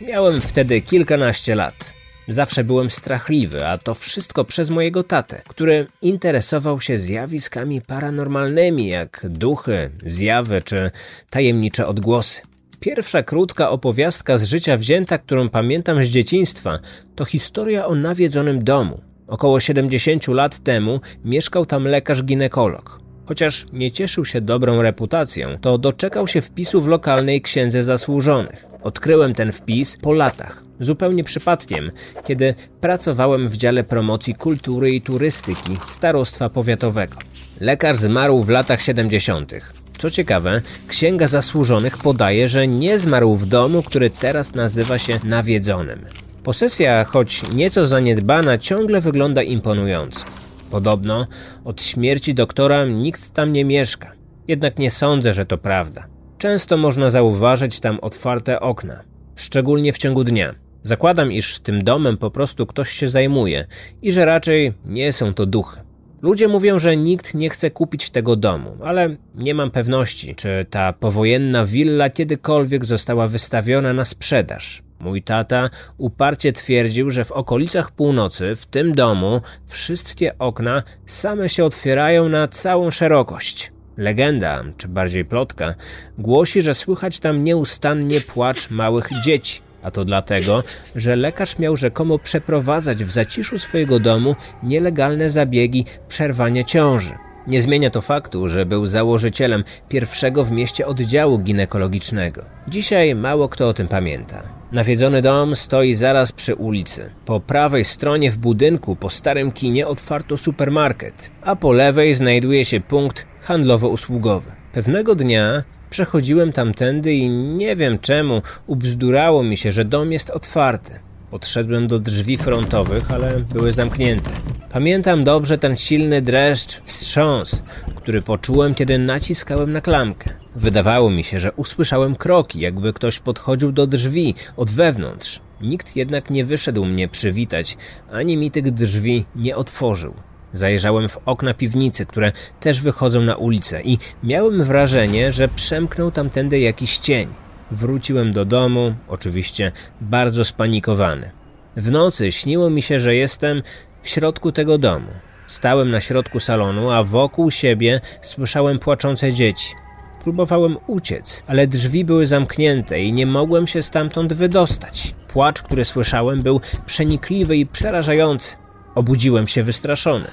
Miałem 0.00 0.40
wtedy 0.40 0.80
kilkanaście 0.80 1.54
lat. 1.54 1.94
Zawsze 2.28 2.64
byłem 2.64 2.90
strachliwy, 2.90 3.66
a 3.66 3.78
to 3.78 3.94
wszystko 3.94 4.44
przez 4.44 4.70
mojego 4.70 5.02
tatę, 5.02 5.42
który 5.48 5.86
interesował 6.02 6.80
się 6.80 6.98
zjawiskami 6.98 7.80
paranormalnymi, 7.80 8.88
jak 8.88 9.26
duchy, 9.28 9.90
zjawy 10.06 10.62
czy 10.62 10.90
tajemnicze 11.30 11.86
odgłosy. 11.86 12.42
Pierwsza 12.80 13.22
krótka 13.22 13.70
opowiastka 13.70 14.38
z 14.38 14.42
życia 14.42 14.76
wzięta, 14.76 15.18
którą 15.18 15.48
pamiętam 15.48 16.04
z 16.04 16.08
dzieciństwa, 16.08 16.78
to 17.14 17.24
historia 17.24 17.86
o 17.86 17.94
nawiedzonym 17.94 18.64
domu. 18.64 19.00
Około 19.26 19.60
70 19.60 20.28
lat 20.28 20.58
temu 20.58 21.00
mieszkał 21.24 21.66
tam 21.66 21.84
lekarz 21.84 22.22
ginekolog. 22.22 23.07
Chociaż 23.28 23.66
nie 23.72 23.90
cieszył 23.90 24.24
się 24.24 24.40
dobrą 24.40 24.82
reputacją, 24.82 25.58
to 25.60 25.78
doczekał 25.78 26.26
się 26.26 26.40
wpisu 26.40 26.82
w 26.82 26.86
lokalnej 26.86 27.42
księdze 27.42 27.82
zasłużonych. 27.82 28.66
Odkryłem 28.82 29.34
ten 29.34 29.52
wpis 29.52 29.96
po 29.96 30.12
latach, 30.12 30.62
zupełnie 30.80 31.24
przypadkiem, 31.24 31.90
kiedy 32.26 32.54
pracowałem 32.80 33.48
w 33.48 33.56
dziale 33.56 33.84
promocji 33.84 34.34
kultury 34.34 34.90
i 34.90 35.00
turystyki 35.00 35.78
starostwa 35.88 36.48
powiatowego. 36.48 37.16
Lekarz 37.60 37.96
zmarł 37.96 38.42
w 38.42 38.48
latach 38.48 38.82
70. 38.82 39.52
Co 39.98 40.10
ciekawe, 40.10 40.62
Księga 40.86 41.26
Zasłużonych 41.26 41.98
podaje, 41.98 42.48
że 42.48 42.68
nie 42.68 42.98
zmarł 42.98 43.36
w 43.36 43.46
domu, 43.46 43.82
który 43.82 44.10
teraz 44.10 44.54
nazywa 44.54 44.98
się 44.98 45.20
nawiedzonym. 45.24 46.06
Posesja, 46.42 47.04
choć 47.04 47.42
nieco 47.54 47.86
zaniedbana, 47.86 48.58
ciągle 48.58 49.00
wygląda 49.00 49.42
imponująco. 49.42 50.37
Podobno 50.70 51.26
od 51.64 51.82
śmierci 51.82 52.34
doktora 52.34 52.84
nikt 52.84 53.32
tam 53.32 53.52
nie 53.52 53.64
mieszka. 53.64 54.12
Jednak 54.48 54.78
nie 54.78 54.90
sądzę, 54.90 55.34
że 55.34 55.46
to 55.46 55.58
prawda. 55.58 56.06
Często 56.38 56.76
można 56.76 57.10
zauważyć 57.10 57.80
tam 57.80 57.98
otwarte 58.00 58.60
okna, 58.60 59.02
szczególnie 59.36 59.92
w 59.92 59.98
ciągu 59.98 60.24
dnia. 60.24 60.54
Zakładam, 60.82 61.32
iż 61.32 61.58
tym 61.58 61.84
domem 61.84 62.16
po 62.16 62.30
prostu 62.30 62.66
ktoś 62.66 62.90
się 62.90 63.08
zajmuje 63.08 63.66
i 64.02 64.12
że 64.12 64.24
raczej 64.24 64.72
nie 64.84 65.12
są 65.12 65.34
to 65.34 65.46
duchy. 65.46 65.80
Ludzie 66.22 66.48
mówią, 66.48 66.78
że 66.78 66.96
nikt 66.96 67.34
nie 67.34 67.50
chce 67.50 67.70
kupić 67.70 68.10
tego 68.10 68.36
domu, 68.36 68.76
ale 68.84 69.16
nie 69.34 69.54
mam 69.54 69.70
pewności, 69.70 70.34
czy 70.34 70.66
ta 70.70 70.92
powojenna 70.92 71.66
willa 71.66 72.10
kiedykolwiek 72.10 72.84
została 72.84 73.28
wystawiona 73.28 73.92
na 73.92 74.04
sprzedaż. 74.04 74.82
Mój 75.00 75.22
tata 75.22 75.70
uparcie 75.98 76.52
twierdził, 76.52 77.10
że 77.10 77.24
w 77.24 77.32
okolicach 77.32 77.90
północy, 77.90 78.56
w 78.56 78.66
tym 78.66 78.92
domu, 78.92 79.40
wszystkie 79.66 80.38
okna 80.38 80.82
same 81.06 81.48
się 81.48 81.64
otwierają 81.64 82.28
na 82.28 82.48
całą 82.48 82.90
szerokość. 82.90 83.72
Legenda, 83.96 84.64
czy 84.76 84.88
bardziej 84.88 85.24
plotka, 85.24 85.74
głosi, 86.18 86.62
że 86.62 86.74
słychać 86.74 87.20
tam 87.20 87.44
nieustannie 87.44 88.20
płacz 88.20 88.70
małych 88.70 89.08
dzieci. 89.24 89.60
A 89.82 89.90
to 89.90 90.04
dlatego, 90.04 90.64
że 90.96 91.16
lekarz 91.16 91.58
miał 91.58 91.76
rzekomo 91.76 92.18
przeprowadzać 92.18 93.04
w 93.04 93.10
zaciszu 93.10 93.58
swojego 93.58 94.00
domu 94.00 94.36
nielegalne 94.62 95.30
zabiegi 95.30 95.84
przerwania 96.08 96.64
ciąży. 96.64 97.27
Nie 97.48 97.62
zmienia 97.62 97.90
to 97.90 98.00
faktu, 98.00 98.48
że 98.48 98.66
był 98.66 98.86
założycielem 98.86 99.64
pierwszego 99.88 100.44
w 100.44 100.50
mieście 100.50 100.86
oddziału 100.86 101.38
ginekologicznego. 101.38 102.42
Dzisiaj 102.68 103.14
mało 103.14 103.48
kto 103.48 103.68
o 103.68 103.74
tym 103.74 103.88
pamięta. 103.88 104.42
Nawiedzony 104.72 105.22
dom 105.22 105.56
stoi 105.56 105.94
zaraz 105.94 106.32
przy 106.32 106.54
ulicy. 106.54 107.10
Po 107.24 107.40
prawej 107.40 107.84
stronie 107.84 108.30
w 108.30 108.38
budynku 108.38 108.96
po 108.96 109.10
starym 109.10 109.52
kinie 109.52 109.86
otwarto 109.86 110.36
supermarket, 110.36 111.30
a 111.42 111.56
po 111.56 111.72
lewej 111.72 112.14
znajduje 112.14 112.64
się 112.64 112.80
punkt 112.80 113.26
handlowo-usługowy. 113.42 114.50
Pewnego 114.72 115.14
dnia 115.14 115.62
Przechodziłem 115.90 116.52
tamtędy 116.52 117.14
i 117.14 117.30
nie 117.30 117.76
wiem 117.76 117.98
czemu 117.98 118.42
ubzdurało 118.66 119.42
mi 119.42 119.56
się, 119.56 119.72
że 119.72 119.84
dom 119.84 120.12
jest 120.12 120.30
otwarty. 120.30 120.92
Podszedłem 121.30 121.86
do 121.86 121.98
drzwi 121.98 122.36
frontowych, 122.36 123.10
ale 123.10 123.40
były 123.40 123.72
zamknięte. 123.72 124.30
Pamiętam 124.72 125.24
dobrze 125.24 125.58
ten 125.58 125.76
silny 125.76 126.22
dreszcz, 126.22 126.80
wstrząs, 126.84 127.62
który 127.94 128.22
poczułem, 128.22 128.74
kiedy 128.74 128.98
naciskałem 128.98 129.72
na 129.72 129.80
klamkę. 129.80 130.30
Wydawało 130.56 131.10
mi 131.10 131.24
się, 131.24 131.40
że 131.40 131.52
usłyszałem 131.52 132.16
kroki, 132.16 132.60
jakby 132.60 132.92
ktoś 132.92 133.20
podchodził 133.20 133.72
do 133.72 133.86
drzwi 133.86 134.34
od 134.56 134.70
wewnątrz. 134.70 135.40
Nikt 135.60 135.96
jednak 135.96 136.30
nie 136.30 136.44
wyszedł 136.44 136.84
mnie 136.84 137.08
przywitać, 137.08 137.76
ani 138.12 138.36
mi 138.36 138.50
tych 138.50 138.70
drzwi 138.70 139.24
nie 139.36 139.56
otworzył. 139.56 140.14
Zajrzałem 140.52 141.08
w 141.08 141.18
okna 141.26 141.54
piwnicy, 141.54 142.06
które 142.06 142.32
też 142.60 142.80
wychodzą 142.80 143.22
na 143.22 143.36
ulicę 143.36 143.82
i 143.82 143.98
miałem 144.22 144.64
wrażenie, 144.64 145.32
że 145.32 145.48
przemknął 145.48 146.10
tamtędy 146.10 146.58
jakiś 146.58 146.98
cień. 146.98 147.28
Wróciłem 147.70 148.32
do 148.32 148.44
domu, 148.44 148.94
oczywiście 149.08 149.72
bardzo 150.00 150.44
spanikowany. 150.44 151.30
W 151.76 151.90
nocy 151.90 152.32
śniło 152.32 152.70
mi 152.70 152.82
się, 152.82 153.00
że 153.00 153.14
jestem 153.14 153.62
w 154.02 154.08
środku 154.08 154.52
tego 154.52 154.78
domu. 154.78 155.08
Stałem 155.46 155.90
na 155.90 156.00
środku 156.00 156.40
salonu, 156.40 156.90
a 156.90 157.04
wokół 157.04 157.50
siebie 157.50 158.00
słyszałem 158.20 158.78
płaczące 158.78 159.32
dzieci. 159.32 159.74
Próbowałem 160.22 160.76
uciec, 160.86 161.42
ale 161.46 161.66
drzwi 161.66 162.04
były 162.04 162.26
zamknięte 162.26 163.00
i 163.00 163.12
nie 163.12 163.26
mogłem 163.26 163.66
się 163.66 163.82
stamtąd 163.82 164.32
wydostać. 164.32 165.14
Płacz, 165.28 165.62
który 165.62 165.84
słyszałem, 165.84 166.42
był 166.42 166.60
przenikliwy 166.86 167.56
i 167.56 167.66
przerażający. 167.66 168.56
Obudziłem 168.94 169.46
się 169.46 169.62
wystraszony. 169.62 170.26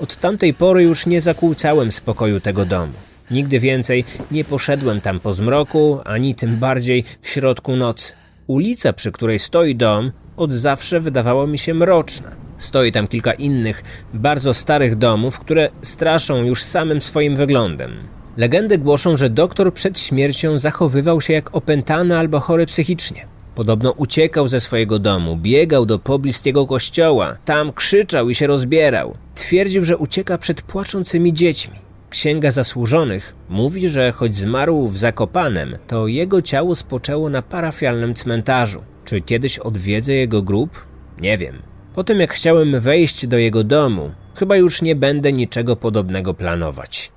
Od 0.00 0.16
tamtej 0.16 0.54
pory 0.54 0.82
już 0.82 1.06
nie 1.06 1.20
zakłócałem 1.20 1.92
spokoju 1.92 2.40
tego 2.40 2.64
domu. 2.64 2.92
Nigdy 3.30 3.60
więcej 3.60 4.04
nie 4.30 4.44
poszedłem 4.44 5.00
tam 5.00 5.20
po 5.20 5.32
zmroku, 5.32 6.00
ani 6.04 6.34
tym 6.34 6.56
bardziej 6.56 7.04
w 7.20 7.28
środku 7.28 7.76
nocy. 7.76 8.12
Ulica, 8.46 8.92
przy 8.92 9.12
której 9.12 9.38
stoi 9.38 9.76
dom, 9.76 10.12
od 10.36 10.52
zawsze 10.52 11.00
wydawała 11.00 11.46
mi 11.46 11.58
się 11.58 11.74
mroczna. 11.74 12.30
Stoi 12.62 12.92
tam 12.92 13.06
kilka 13.06 13.32
innych, 13.32 13.82
bardzo 14.14 14.54
starych 14.54 14.96
domów, 14.96 15.40
które 15.40 15.68
straszą 15.82 16.44
już 16.44 16.62
samym 16.62 17.00
swoim 17.00 17.36
wyglądem. 17.36 17.92
Legendy 18.36 18.78
głoszą, 18.78 19.16
że 19.16 19.30
doktor 19.30 19.74
przed 19.74 20.00
śmiercią 20.00 20.58
zachowywał 20.58 21.20
się 21.20 21.32
jak 21.32 21.56
opętany 21.56 22.18
albo 22.18 22.40
chory 22.40 22.66
psychicznie. 22.66 23.26
Podobno 23.54 23.90
uciekał 23.90 24.48
ze 24.48 24.60
swojego 24.60 24.98
domu, 24.98 25.36
biegał 25.36 25.86
do 25.86 25.98
pobliskiego 25.98 26.66
kościoła, 26.66 27.36
tam 27.44 27.72
krzyczał 27.72 28.30
i 28.30 28.34
się 28.34 28.46
rozbierał. 28.46 29.14
Twierdził, 29.34 29.84
że 29.84 29.96
ucieka 29.96 30.38
przed 30.38 30.62
płaczącymi 30.62 31.32
dziećmi. 31.32 31.78
Księga 32.10 32.50
Zasłużonych 32.50 33.34
mówi, 33.48 33.88
że 33.88 34.12
choć 34.12 34.34
zmarł 34.34 34.88
w 34.88 34.98
Zakopanem, 34.98 35.76
to 35.86 36.06
jego 36.06 36.42
ciało 36.42 36.74
spoczęło 36.74 37.30
na 37.30 37.42
parafialnym 37.42 38.14
cmentarzu. 38.14 38.82
Czy 39.04 39.20
kiedyś 39.20 39.58
odwiedzę 39.58 40.12
jego 40.12 40.42
grób? 40.42 40.86
Nie 41.20 41.38
wiem. 41.38 41.71
Po 41.94 42.04
tym 42.04 42.20
jak 42.20 42.32
chciałem 42.32 42.80
wejść 42.80 43.26
do 43.26 43.38
jego 43.38 43.64
domu, 43.64 44.10
chyba 44.34 44.56
już 44.56 44.82
nie 44.82 44.96
będę 44.96 45.32
niczego 45.32 45.76
podobnego 45.76 46.34
planować. 46.34 47.12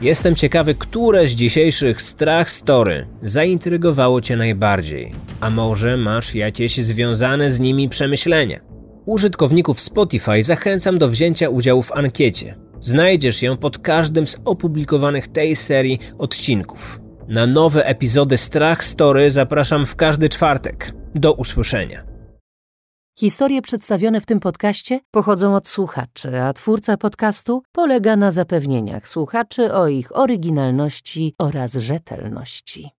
Jestem 0.00 0.34
ciekawy, 0.34 0.74
które 0.74 1.26
z 1.26 1.30
dzisiejszych 1.30 2.02
strach 2.02 2.50
story 2.50 3.06
zaintrygowało 3.22 4.20
Cię 4.20 4.36
najbardziej, 4.36 5.12
a 5.40 5.50
może 5.50 5.96
masz 5.96 6.34
jakieś 6.34 6.76
związane 6.76 7.50
z 7.50 7.60
nimi 7.60 7.88
przemyślenia. 7.88 8.60
Użytkowników 9.06 9.80
Spotify 9.80 10.42
zachęcam 10.42 10.98
do 10.98 11.08
wzięcia 11.08 11.48
udziału 11.48 11.82
w 11.82 11.92
ankiecie. 11.92 12.54
Znajdziesz 12.80 13.42
ją 13.42 13.56
pod 13.56 13.78
każdym 13.78 14.26
z 14.26 14.36
opublikowanych 14.44 15.28
tej 15.28 15.56
serii 15.56 15.98
odcinków. 16.18 17.00
Na 17.28 17.46
nowe 17.46 17.84
epizody 17.84 18.36
Strach 18.36 18.84
Story 18.84 19.30
zapraszam 19.30 19.86
w 19.86 19.96
każdy 19.96 20.28
czwartek. 20.28 20.92
Do 21.14 21.32
usłyszenia. 21.32 22.07
Historie 23.20 23.62
przedstawione 23.62 24.20
w 24.20 24.26
tym 24.26 24.40
podcaście 24.40 25.00
pochodzą 25.10 25.54
od 25.54 25.68
słuchaczy, 25.68 26.42
a 26.42 26.52
twórca 26.52 26.96
podcastu 26.96 27.62
polega 27.72 28.16
na 28.16 28.30
zapewnieniach 28.30 29.08
słuchaczy 29.08 29.72
o 29.74 29.88
ich 29.88 30.16
oryginalności 30.16 31.34
oraz 31.38 31.74
rzetelności. 31.74 32.97